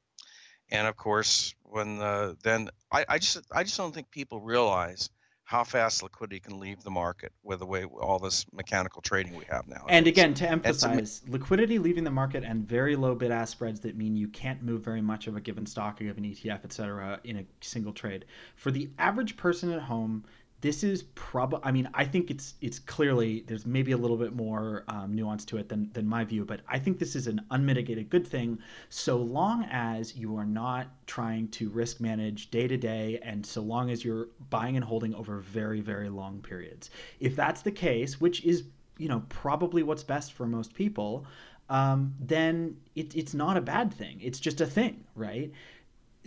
[0.70, 5.10] and of course when the then I, I just I just don't think people realize
[5.48, 9.46] how fast liquidity can leave the market with the way all this mechanical trading we
[9.50, 9.86] have now.
[9.88, 13.96] And again, to emphasize, liquidity leaving the market and very low bid ask spreads that
[13.96, 17.22] mean you can't move very much of a given stock, a given ETF, et cetera,
[17.24, 18.26] in a single trade.
[18.58, 20.26] For the average person at home,
[20.62, 24.36] this is probably i mean i think it's it's clearly there's maybe a little bit
[24.36, 27.40] more um, nuance to it than, than my view but i think this is an
[27.52, 28.58] unmitigated good thing
[28.90, 33.62] so long as you are not trying to risk manage day to day and so
[33.62, 36.90] long as you're buying and holding over very very long periods.
[37.20, 38.64] If that's the case which is
[38.98, 41.26] you know probably what's best for most people
[41.70, 44.20] um, then it, it's not a bad thing.
[44.22, 45.52] It's just a thing right?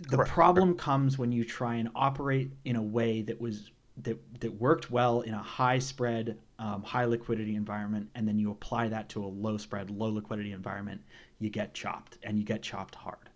[0.09, 0.31] The Correct.
[0.31, 3.71] problem comes when you try and operate in a way that was
[4.03, 8.51] that that worked well in a high spread, um, high liquidity environment, and then you
[8.51, 11.01] apply that to a low spread, low liquidity environment,
[11.39, 13.29] you get chopped, and you get chopped hard.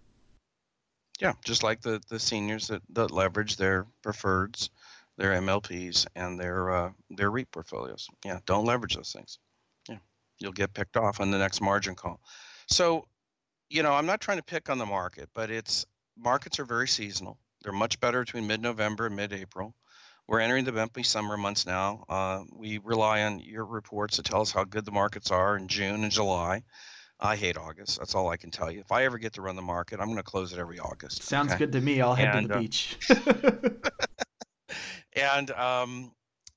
[1.20, 4.70] Yeah, just like the the seniors that, that leverage their preferreds,
[5.18, 8.08] their MLPs, and their uh, their REIT portfolios.
[8.24, 9.40] Yeah, don't leverage those things.
[9.90, 9.98] Yeah,
[10.40, 12.20] you'll get picked off on the next margin call.
[12.68, 13.06] So,
[13.70, 15.86] you know, I'm not trying to pick on the market, but it's
[16.18, 17.38] markets are very seasonal.
[17.64, 19.74] They're much better between mid-November and mid-April.
[20.28, 22.04] We're entering the bumpy summer months now.
[22.10, 25.68] Uh, we rely on your reports to tell us how good the markets are in
[25.68, 26.64] June and July.
[27.20, 28.00] I hate August.
[28.00, 28.80] That's all I can tell you.
[28.80, 31.24] If I ever get to run the market, I'm going to close it every August.
[31.24, 31.60] Sounds okay?
[31.60, 32.02] good to me.
[32.02, 32.98] I'll head and, to the uh, beach.
[35.14, 36.12] and um,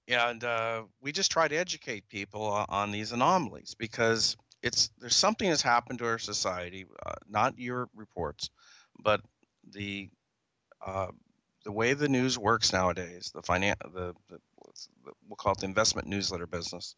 [0.09, 5.49] and uh, we just try to educate people on these anomalies because it's there's something
[5.49, 6.87] that's happened to our society.
[7.05, 8.51] Uh, not your reports,
[8.99, 9.21] but
[9.71, 10.09] the
[10.85, 11.09] uh,
[11.69, 14.39] the way the news works nowadays, the finan- the, the,
[15.29, 16.95] we'll call it the investment newsletter business,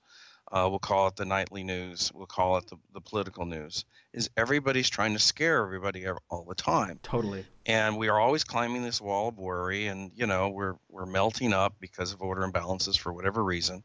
[0.53, 4.31] uh, we'll call it the nightly news, we'll call it the, the political news, is
[4.37, 7.01] everybody's trying to scare everybody all the time.
[7.03, 7.45] Totally.
[7.66, 11.53] And we are always climbing this wall of worry, and you know we're we're melting
[11.53, 13.83] up because of order imbalances for whatever reason.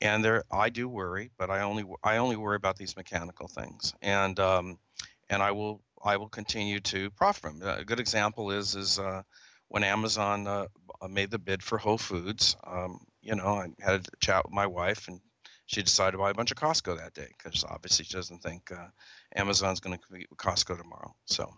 [0.00, 3.92] And there, I do worry, but I only I only worry about these mechanical things,
[4.00, 4.78] and um,
[5.28, 7.62] and I will I will continue to profit from.
[7.62, 9.22] A good example is is uh,
[9.74, 10.68] when Amazon uh,
[11.10, 12.54] made the bid for Whole Foods.
[12.64, 15.20] Um, you know, I had a chat with my wife, and
[15.66, 18.70] she decided to buy a bunch of Costco that day because obviously she doesn't think
[18.70, 18.86] uh,
[19.34, 21.12] Amazon's going to compete with Costco tomorrow.
[21.24, 21.52] So,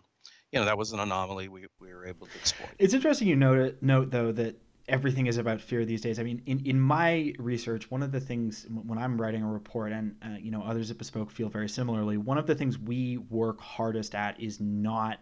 [0.51, 2.69] you know, that was an anomaly we, we were able to exploit.
[2.79, 4.55] It's interesting you note, note though, that
[4.87, 6.17] everything is about fear these days.
[6.17, 9.91] I mean, in, in my research, one of the things when I'm writing a report,
[9.91, 13.17] and uh, you know others at Bespoke feel very similarly, one of the things we
[13.17, 15.19] work hardest at is not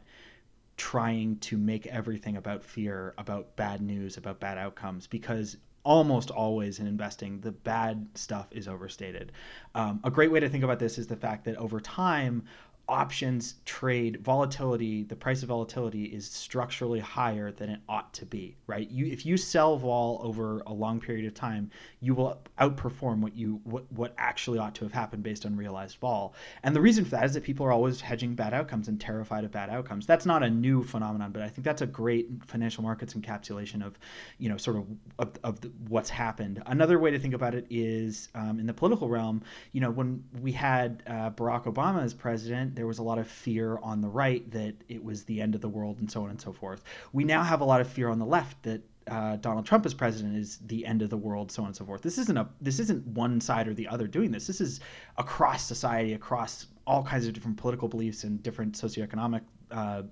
[0.78, 6.80] trying to make everything about fear, about bad news, about bad outcomes, because almost always
[6.80, 9.32] in investing, the bad stuff is overstated.
[9.76, 12.44] Um, a great way to think about this is the fact that over time,
[12.88, 18.56] options trade volatility the price of volatility is structurally higher than it ought to be
[18.68, 18.90] right?
[18.90, 21.70] You if you sell vol over a long period of time
[22.02, 25.98] you will outperform what you what, what actually ought to have happened based on realized
[25.98, 26.36] vol.
[26.64, 29.44] And the reason for that is that people are always hedging bad outcomes and terrified
[29.44, 30.06] of bad outcomes.
[30.06, 33.98] That's not a new phenomenon but i think that's a great financial markets encapsulation of
[34.38, 34.86] you know sort of
[35.20, 36.62] of, of the, what's happened.
[36.66, 40.24] Another way to think about it is um, in the political realm you know when
[40.42, 44.08] we had uh, barack obama as president there was a lot of fear on the
[44.08, 46.84] right that it was the end of the world and so on and so forth.
[47.14, 49.94] We now have a lot of fear on the left that uh, Donald Trump as
[49.94, 52.02] president is the end of the world, so on and so forth.
[52.02, 54.48] This isn't a this isn't one side or the other doing this.
[54.48, 54.80] This is
[55.18, 60.04] across society, across all kinds of different political beliefs and different socioeconomic uh,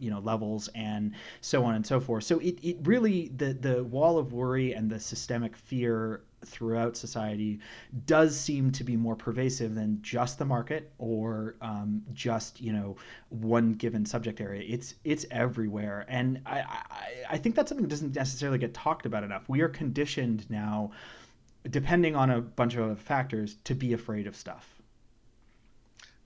[0.00, 2.24] you know levels and so on and so forth.
[2.24, 7.60] So it, it really the the wall of worry and the systemic fear throughout society
[8.06, 12.96] does seem to be more pervasive than just the market or um, just you know
[13.28, 14.64] one given subject area.
[14.66, 19.06] It's it's everywhere, and I, I I think that's something that doesn't necessarily get talked
[19.06, 19.48] about enough.
[19.48, 20.92] We are conditioned now,
[21.68, 24.80] depending on a bunch of factors, to be afraid of stuff.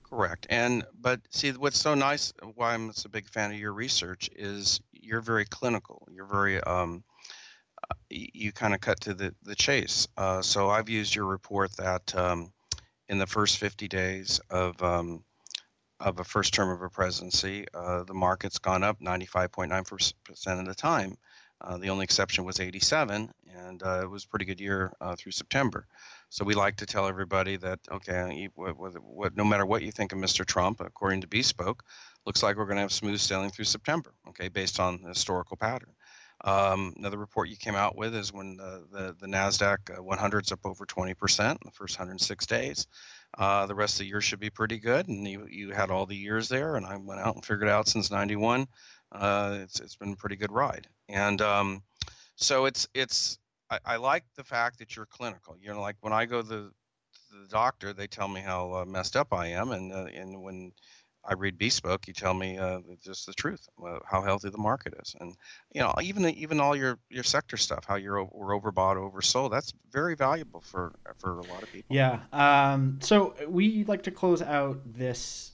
[0.09, 0.47] Correct.
[0.49, 4.29] And but see what's so nice why I'm such a big fan of your research
[4.35, 6.07] is you're very clinical.
[6.11, 7.03] You're very um,
[8.09, 10.07] you kind of cut to the the chase.
[10.17, 12.51] Uh, so I've used your report that um,
[13.09, 15.23] in the first 50 days of um,
[15.99, 20.75] of a first term of a presidency, uh, the market's gone up 95.9% of the
[20.75, 21.17] time.
[21.61, 25.15] Uh, the only exception was 87, and uh, it was a pretty good year uh,
[25.15, 25.87] through September.
[26.29, 29.91] So we like to tell everybody that okay, what, what, what, no matter what you
[29.91, 30.45] think of Mr.
[30.45, 31.81] Trump, according to Bespoke,
[32.25, 34.13] looks like we're going to have smooth sailing through September.
[34.29, 35.94] Okay, based on the historical pattern.
[36.45, 40.51] Um, another report you came out with is when the, the, the NASDAQ 100 is
[40.51, 42.85] up over 20% in the first 106 days.
[43.35, 45.07] Uh, the rest of the year should be pretty good.
[45.07, 47.87] And you, you had all the years there, and I went out and figured out
[47.87, 48.67] since 91,
[49.11, 50.87] uh, it's, it's been a pretty good ride.
[51.09, 51.81] And um,
[52.35, 53.39] so it's, it's,
[53.71, 55.57] I, I, like the fact that you're clinical.
[55.59, 56.71] You know, like when I go to the,
[57.31, 59.71] to the doctor, they tell me how uh, messed up I am.
[59.71, 60.73] And, uh, and when
[61.27, 64.93] I read Bespoke, you tell me uh, just the truth, uh, how healthy the market
[65.01, 65.35] is, and
[65.73, 69.51] you know even even all your your sector stuff, how you're we're overbought, oversold.
[69.51, 71.95] That's very valuable for for a lot of people.
[71.95, 72.19] Yeah.
[72.31, 75.51] Um, so we like to close out this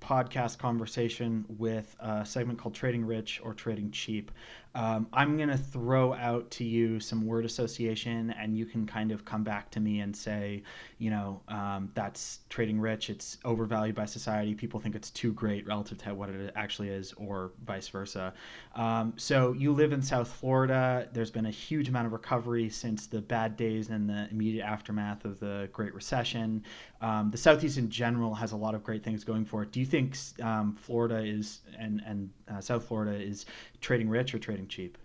[0.00, 4.30] podcast conversation with a segment called Trading Rich or Trading Cheap.
[4.74, 9.12] Um, I'm going to throw out to you some word association, and you can kind
[9.12, 10.62] of come back to me and say,
[10.98, 13.08] you know, um, that's trading rich.
[13.08, 14.54] It's overvalued by society.
[14.54, 18.32] People think it's too great relative to what it actually is, or vice versa.
[18.74, 21.08] Um, so you live in South Florida.
[21.12, 25.24] There's been a huge amount of recovery since the bad days and the immediate aftermath
[25.24, 26.64] of the Great Recession.
[27.00, 29.70] Um, the Southeast in general has a lot of great things going for it.
[29.70, 33.46] Do you think um, Florida is and and uh, South Florida is
[33.80, 34.98] trading rich or trading cheap?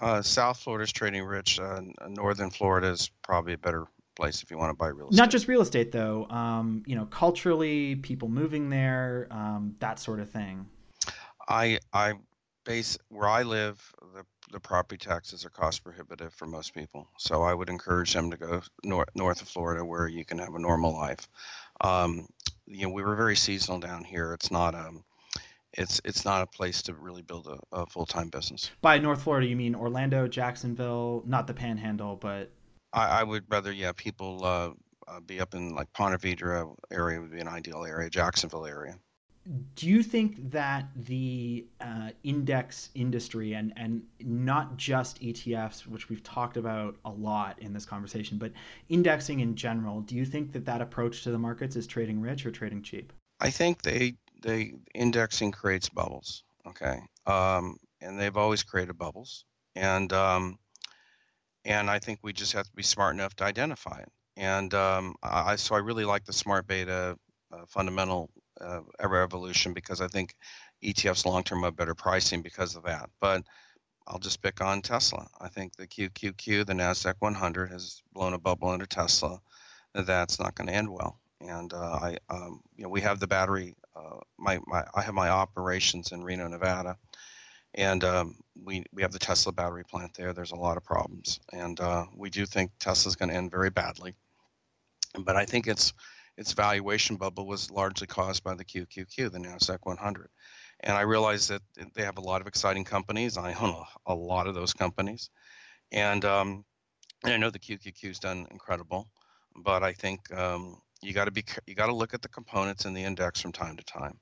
[0.00, 1.58] Uh, South Florida is trading rich.
[1.58, 5.18] Uh, Northern Florida is probably a better place if you want to buy real estate.
[5.18, 6.26] Not just real estate, though.
[6.28, 10.66] Um, you know, culturally, people moving there, um, that sort of thing.
[11.48, 12.14] I I
[12.64, 13.80] base where I live.
[14.14, 17.08] The the property taxes are cost prohibitive for most people.
[17.18, 20.54] So I would encourage them to go north north of Florida, where you can have
[20.54, 21.28] a normal life.
[21.80, 22.26] Um,
[22.66, 24.32] you know, we were very seasonal down here.
[24.34, 25.04] It's not um,
[25.76, 28.70] it's it's not a place to really build a, a full time business.
[28.80, 32.50] By North Florida, you mean Orlando, Jacksonville, not the Panhandle, but
[32.92, 34.70] I, I would rather, yeah, people uh,
[35.06, 38.98] uh, be up in like Ponte Vedra area would be an ideal area, Jacksonville area.
[39.74, 46.22] do you think that the uh, index industry and and not just ETFs, which we've
[46.22, 48.52] talked about a lot in this conversation, but
[48.88, 52.46] indexing in general, do you think that that approach to the markets is trading rich
[52.46, 53.12] or trading cheap?
[53.38, 56.42] I think they they indexing creates bubbles.
[56.66, 60.58] Okay, um, and they've always created bubbles, and um,
[61.64, 64.12] and I think we just have to be smart enough to identify it.
[64.36, 67.16] And um, I so I really like the smart beta
[67.52, 68.30] uh, fundamental
[68.60, 70.34] uh, evolution because I think
[70.82, 73.10] ETFs long term have better pricing because of that.
[73.20, 73.42] But
[74.06, 75.26] I'll just pick on Tesla.
[75.40, 79.40] I think the QQQ, the Nasdaq 100, has blown a bubble under Tesla.
[79.94, 81.18] That's not going to end well.
[81.40, 83.74] And uh, I, um, you know, we have the battery.
[83.96, 86.96] Uh, my, my, I have my operations in Reno, Nevada,
[87.74, 90.32] and um, we we have the Tesla battery plant there.
[90.32, 93.70] There's a lot of problems, and uh, we do think Tesla's going to end very
[93.70, 94.14] badly.
[95.18, 95.92] But I think it's
[96.36, 100.28] its valuation bubble was largely caused by the QQQ, the Nasdaq 100.
[100.80, 101.62] And I realize that
[101.94, 103.38] they have a lot of exciting companies.
[103.38, 105.30] I own a, a lot of those companies,
[105.90, 106.64] and, um,
[107.24, 109.08] and I know the QQQ's done incredible,
[109.54, 112.84] but I think um, you got to be you got to look at the components
[112.84, 114.18] in the index from time to time.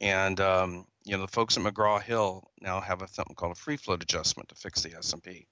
[0.00, 3.60] And um, you know the folks at McGraw Hill now have a something called a
[3.60, 5.46] free float adjustment to fix the S&P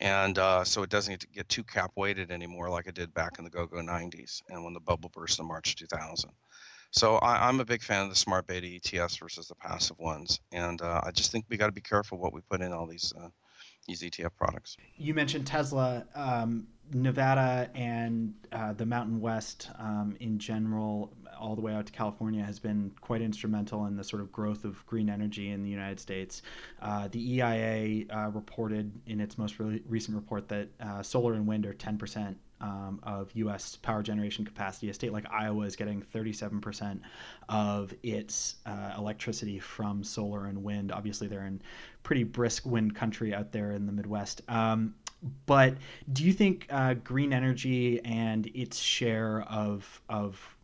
[0.00, 3.44] and uh, so it doesn't get too cap weighted anymore like it did back in
[3.44, 6.30] the go-go 90s and when the bubble burst in March 2000.
[6.92, 10.40] So I, am a big fan of the smart beta ETFs versus the passive ones,
[10.50, 12.86] and uh, I just think we got to be careful what we put in all
[12.86, 13.28] these uh,
[13.90, 14.76] these ETF products.
[14.96, 16.04] You mentioned Tesla.
[16.14, 21.92] Um, Nevada and uh, the Mountain West um, in general, all the way out to
[21.92, 25.70] California, has been quite instrumental in the sort of growth of green energy in the
[25.70, 26.42] United States.
[26.82, 31.46] Uh, the EIA uh, reported in its most re- recent report that uh, solar and
[31.46, 33.76] wind are 10% um, of U.S.
[33.76, 34.88] power generation capacity.
[34.90, 37.00] A state like Iowa is getting 37%
[37.48, 40.92] of its uh, electricity from solar and wind.
[40.92, 41.60] Obviously, they're in
[42.02, 44.42] pretty brisk wind country out there in the Midwest.
[44.48, 44.94] Um,
[45.46, 45.74] but
[46.12, 50.56] do you think uh, green energy and its share of of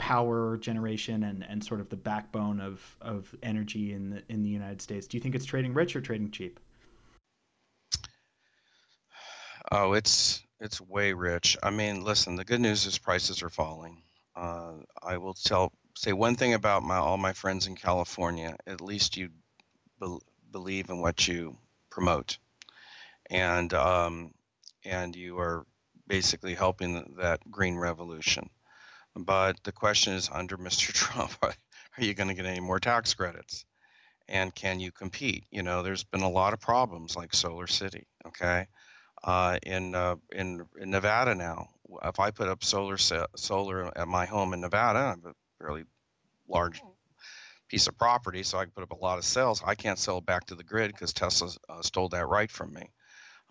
[0.00, 4.48] power generation and, and sort of the backbone of, of energy in the in the
[4.48, 6.58] United States, do you think it's trading rich or trading cheap?
[9.70, 11.56] Oh, it's it's way rich.
[11.62, 14.02] I mean, listen, the good news is prices are falling.
[14.36, 18.56] Uh, I will tell say one thing about my all my friends in California.
[18.66, 19.30] At least you
[20.00, 20.18] be,
[20.50, 21.56] believe in what you
[21.90, 22.38] promote
[23.30, 24.32] and um,
[24.84, 25.64] and you are
[26.06, 28.50] basically helping that green revolution.
[29.14, 30.92] But the question is, under Mr.
[30.92, 31.54] Trump, are
[31.98, 33.64] you going to get any more tax credits?
[34.28, 35.44] And can you compete?
[35.50, 38.06] You know, there's been a lot of problems like Solar City.
[38.26, 38.66] Okay,
[39.24, 41.68] uh, in uh, in in Nevada now,
[42.04, 45.84] if I put up solar solar at my home in Nevada, I have a fairly
[46.48, 46.82] large
[47.68, 49.62] piece of property, so I can put up a lot of cells.
[49.64, 52.72] I can't sell it back to the grid because Tesla uh, stole that right from
[52.72, 52.90] me.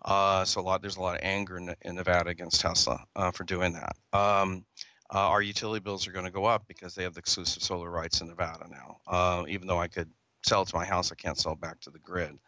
[0.04, 3.30] Uh, so a lot there's a lot of anger in, in Nevada against Tesla uh,
[3.30, 3.96] for doing that.
[4.12, 4.64] Um,
[5.12, 7.90] uh, our utility bills are going to go up because they have the exclusive solar
[7.90, 8.98] rights in Nevada now.
[9.06, 10.08] Uh, even though I could
[10.42, 12.38] sell it to my house, I can't sell it back to the grid.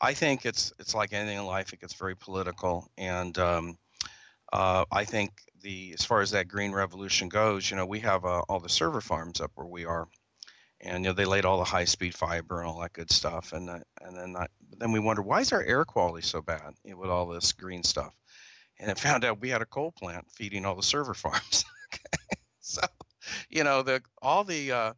[0.00, 3.78] I think it's it's like anything in life; it gets very political, and um,
[4.52, 5.32] uh, I think
[5.62, 8.68] the as far as that green revolution goes, you know, we have uh, all the
[8.68, 10.08] server farms up where we are,
[10.80, 13.52] and you know they laid all the high speed fiber and all that good stuff
[13.52, 14.46] and uh, and then I,
[14.78, 17.52] then we wonder why is our air quality so bad you know, with all this
[17.52, 18.12] green stuff?
[18.78, 22.40] And it found out we had a coal plant feeding all the server farms okay?
[22.60, 22.82] So
[23.48, 24.92] you know the all the uh,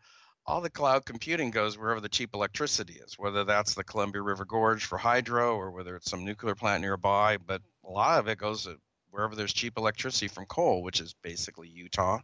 [0.51, 4.45] all the cloud computing goes wherever the cheap electricity is whether that's the columbia river
[4.45, 8.39] gorge for hydro or whether it's some nuclear plant nearby but a lot of it
[8.39, 8.69] goes
[9.11, 12.19] wherever there's cheap electricity from coal which is basically utah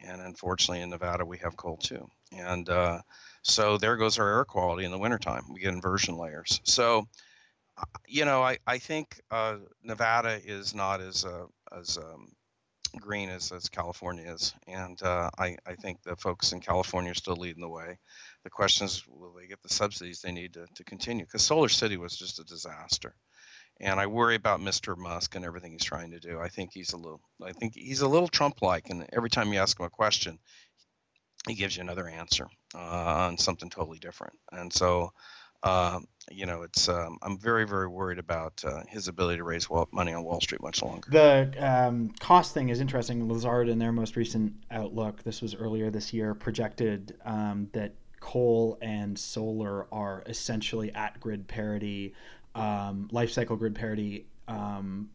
[0.00, 2.08] and unfortunately in Nevada we have coal too.
[2.32, 3.00] And uh,
[3.42, 5.44] so there goes our air quality in the wintertime.
[5.52, 6.60] We get inversion layers.
[6.64, 7.06] So,
[7.76, 11.46] uh, you know, I, I think uh, Nevada is not as uh,
[11.76, 12.32] as um,
[13.00, 17.14] green as, as California is, and uh, I, I think the folks in California are
[17.14, 17.98] still leading the way.
[18.44, 21.24] The question is, will they get the subsidies they need to, to continue?
[21.24, 23.14] Because Solar City was just a disaster
[23.80, 24.96] and I worry about Mr.
[24.96, 26.38] Musk and everything he's trying to do.
[26.38, 29.58] I think he's a little, I think he's a little Trump-like, and every time you
[29.58, 30.38] ask him a question,
[31.48, 34.34] he gives you another answer uh, on something totally different.
[34.52, 35.12] And so,
[35.62, 36.00] uh,
[36.30, 40.12] you know, it's um, I'm very, very worried about uh, his ability to raise money
[40.12, 41.08] on Wall Street much longer.
[41.10, 43.28] The um, cost thing is interesting.
[43.28, 48.78] Lazard, in their most recent outlook, this was earlier this year, projected um, that coal
[48.80, 52.14] and solar are essentially at grid parity
[52.54, 55.10] um, life cycle grid parity um,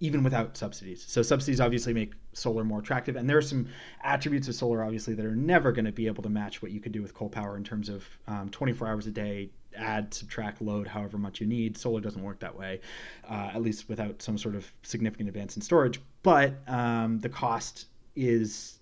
[0.00, 1.04] even without subsidies.
[1.06, 3.68] So subsidies obviously make solar more attractive, and there are some
[4.02, 6.80] attributes of solar obviously that are never going to be able to match what you
[6.80, 10.60] could do with coal power in terms of um, 24 hours a day, add, subtract
[10.62, 11.76] load however much you need.
[11.76, 12.80] Solar doesn't work that way,
[13.28, 16.00] uh, at least without some sort of significant advance in storage.
[16.22, 18.78] But um, the cost is,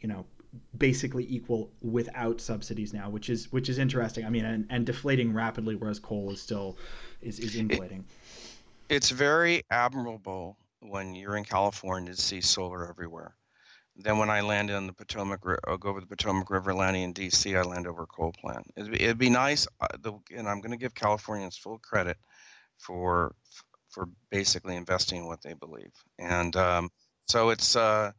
[0.00, 0.24] you know,
[0.76, 4.24] basically equal without subsidies now, which is which is interesting.
[4.24, 6.76] I mean, and, and deflating rapidly, whereas coal is still
[7.20, 8.04] is, is inflating.
[8.88, 13.34] It, it's very admirable when you're in California to see solar everywhere.
[14.02, 17.12] Then when I land on the Potomac, I'll go over the Potomac River, landing in
[17.12, 18.66] D.C., I land over a coal plant.
[18.76, 22.16] It'd be, it'd be nice, uh, the, and I'm going to give Californians full credit
[22.78, 23.34] for
[23.90, 25.92] for basically investing in what they believe.
[26.18, 26.90] And um,
[27.26, 28.12] so it's, uh,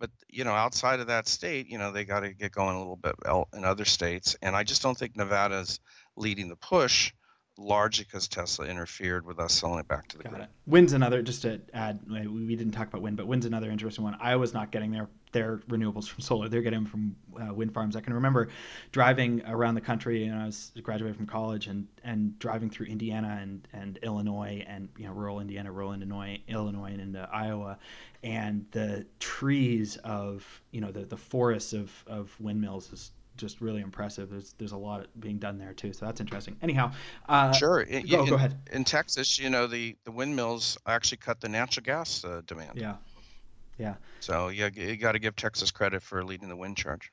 [0.00, 2.78] but you know, outside of that state, you know, they got to get going a
[2.78, 3.14] little bit
[3.54, 4.36] in other states.
[4.42, 5.80] And I just don't think Nevada's
[6.16, 7.12] leading the push
[7.58, 10.42] largely because Tesla interfered with us selling it back to the Got grid.
[10.44, 10.50] It.
[10.66, 14.16] Wind's another, just to add, we didn't talk about wind, but wind's another interesting one.
[14.20, 17.96] Iowa's not getting their their renewables from solar; they're getting them from uh, wind farms.
[17.96, 18.48] I can remember
[18.92, 23.38] driving around the country, and I was graduating from college, and and driving through Indiana
[23.40, 27.78] and and Illinois, and you know rural Indiana, rural Illinois, Illinois, and into Iowa,
[28.22, 33.80] and the trees of you know the the forests of of windmills is just really
[33.80, 34.28] impressive.
[34.30, 36.56] There's there's a lot being done there too, so that's interesting.
[36.60, 36.92] Anyhow,
[37.28, 37.80] uh, sure.
[37.80, 38.58] In, go, in, go ahead.
[38.72, 42.72] In Texas, you know the the windmills actually cut the natural gas uh, demand.
[42.74, 42.96] Yeah,
[43.78, 43.94] yeah.
[44.20, 47.10] So yeah, you got to give Texas credit for leading the wind charge.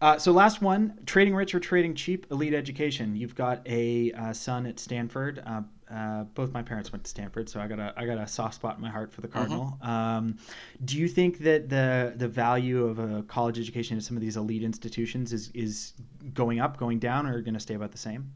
[0.00, 3.14] Uh, so last one, trading rich or trading cheap, elite education.
[3.14, 5.42] You've got a uh, son at Stanford.
[5.44, 8.26] Uh, uh, both my parents went to Stanford, so I got a I got a
[8.26, 9.38] soft spot in my heart for the mm-hmm.
[9.38, 9.78] Cardinal.
[9.82, 9.90] Mm-hmm.
[9.90, 10.38] Um,
[10.84, 14.36] do you think that the the value of a college education in some of these
[14.36, 15.92] elite institutions is is
[16.32, 18.32] going up, going down, or going to stay about the same?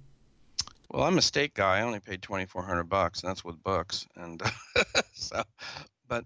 [0.90, 1.78] Well, I'm a state guy.
[1.78, 4.06] I only paid twenty four hundred bucks, and that's with books.
[4.16, 4.42] And
[5.14, 5.42] so,
[6.08, 6.24] but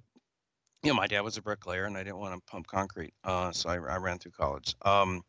[0.83, 3.51] you know, my dad was a bricklayer, and I didn't want to pump concrete, uh,
[3.53, 4.77] so I, I, ran through college.
[4.83, 5.23] Um,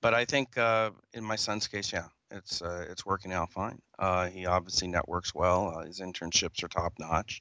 [0.00, 3.80] but I think uh, in my son's case, yeah, it's uh, it's working out fine.
[3.98, 5.74] Uh, he obviously networks well.
[5.76, 7.40] Uh, his internships are top notch.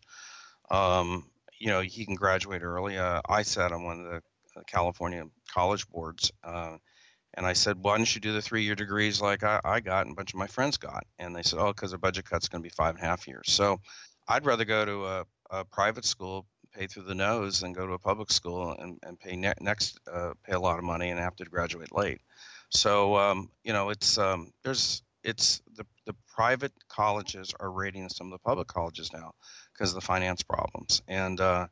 [0.70, 1.30] Um,
[1.60, 2.98] you know, he can graduate early.
[2.98, 8.16] Uh, I sat on one of the California college boards, and I said, "Why don't
[8.16, 10.78] you do the three-year degrees like I, I got and a bunch of my friends
[10.78, 13.08] got?" And they said, "Oh, because the budget cut's going to be five and a
[13.08, 13.82] half years." So,
[14.28, 17.94] I'd rather go to a, a private school, pay through the nose, and go to
[17.94, 20.00] a public school and, and pay ne- next
[20.44, 22.22] pay a lot of money and have to graduate late.
[22.70, 28.28] So um, you know, it's um, there's it's the the private colleges are rating some
[28.28, 29.34] of the public colleges now
[29.74, 31.68] because of the finance problems, and uh,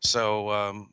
[0.00, 0.90] so um,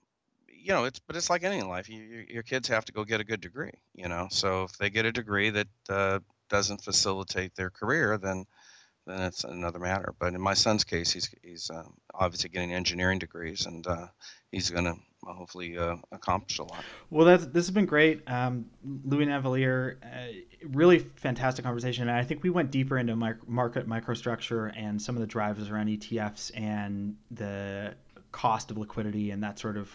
[0.48, 1.89] you know, it's but it's like in life.
[1.89, 4.28] You, your kids have to go get a good degree, you know.
[4.30, 6.20] So if they get a degree that uh,
[6.50, 8.45] doesn't facilitate their career, then
[9.08, 10.14] then it's another matter.
[10.20, 11.84] But in my son's case, he's he's uh,
[12.14, 14.08] obviously getting engineering degrees, and uh,
[14.51, 16.84] he's going to hopefully uh, accomplish a lot.
[17.10, 18.22] Well, that's, this has been great.
[18.28, 22.08] Um, Louis Navellier, uh, really fantastic conversation.
[22.08, 25.88] And I think we went deeper into market microstructure and some of the drivers around
[25.88, 27.95] ETFs and the
[28.32, 29.89] cost of liquidity and that sort of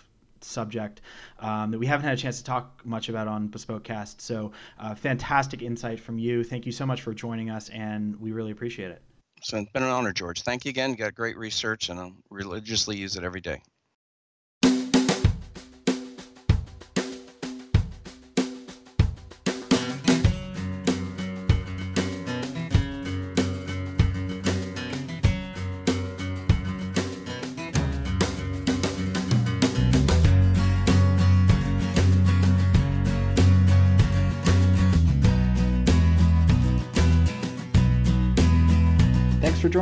[0.44, 1.00] subject
[1.38, 4.20] um, that we haven't had a chance to talk much about on Bespoke Cast.
[4.20, 6.44] So, uh, fantastic insight from you.
[6.44, 9.02] Thank you so much for joining us, and we really appreciate it.
[9.42, 10.42] So it's been an honor, George.
[10.42, 10.90] Thank you again.
[10.90, 13.60] You got great research, and I'll religiously use it every day.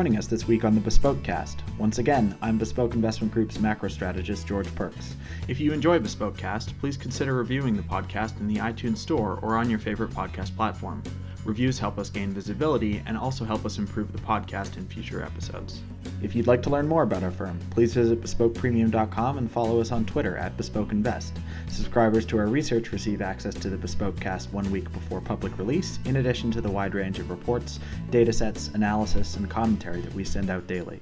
[0.00, 1.62] Joining us this week on the Bespoke Cast.
[1.76, 5.12] Once again, I'm Bespoke Investment Group's macro strategist, George Pearkes.
[5.46, 9.58] If you enjoy Bespoke Cast, please consider reviewing the podcast in the iTunes Store or
[9.58, 11.02] on your favorite podcast platform.
[11.44, 15.80] Reviews help us gain visibility and also help us improve the podcast in future episodes.
[16.22, 19.90] If you'd like to learn more about our firm, please visit bespokepremium.com and follow us
[19.90, 21.32] on Twitter at BespokeInvest.
[21.68, 25.98] Subscribers to our research receive access to the Bespoke cast one week before public release,
[26.04, 27.80] in addition to the wide range of reports,
[28.10, 31.00] datasets, analysis, and commentary that we send out daily.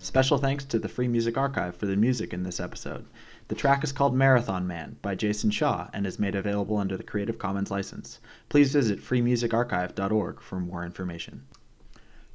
[0.00, 3.06] Special thanks to the Free Music Archive for the music in this episode.
[3.48, 7.02] The track is called Marathon Man by Jason Shaw and is made available under the
[7.02, 8.20] Creative Commons license.
[8.50, 11.46] Please visit freemusicarchive.org for more information.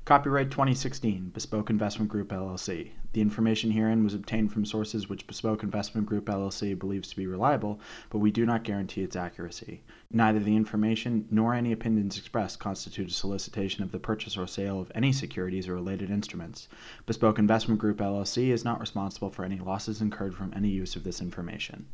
[0.05, 2.93] Copyright 2016, Bespoke Investment Group LLC.
[3.13, 7.27] The information herein was obtained from sources which Bespoke Investment Group LLC believes to be
[7.27, 7.79] reliable,
[8.09, 9.83] but we do not guarantee its accuracy.
[10.11, 14.81] Neither the information nor any opinions expressed constitute a solicitation of the purchase or sale
[14.81, 16.67] of any securities or related instruments.
[17.05, 21.03] Bespoke Investment Group LLC is not responsible for any losses incurred from any use of
[21.03, 21.85] this information.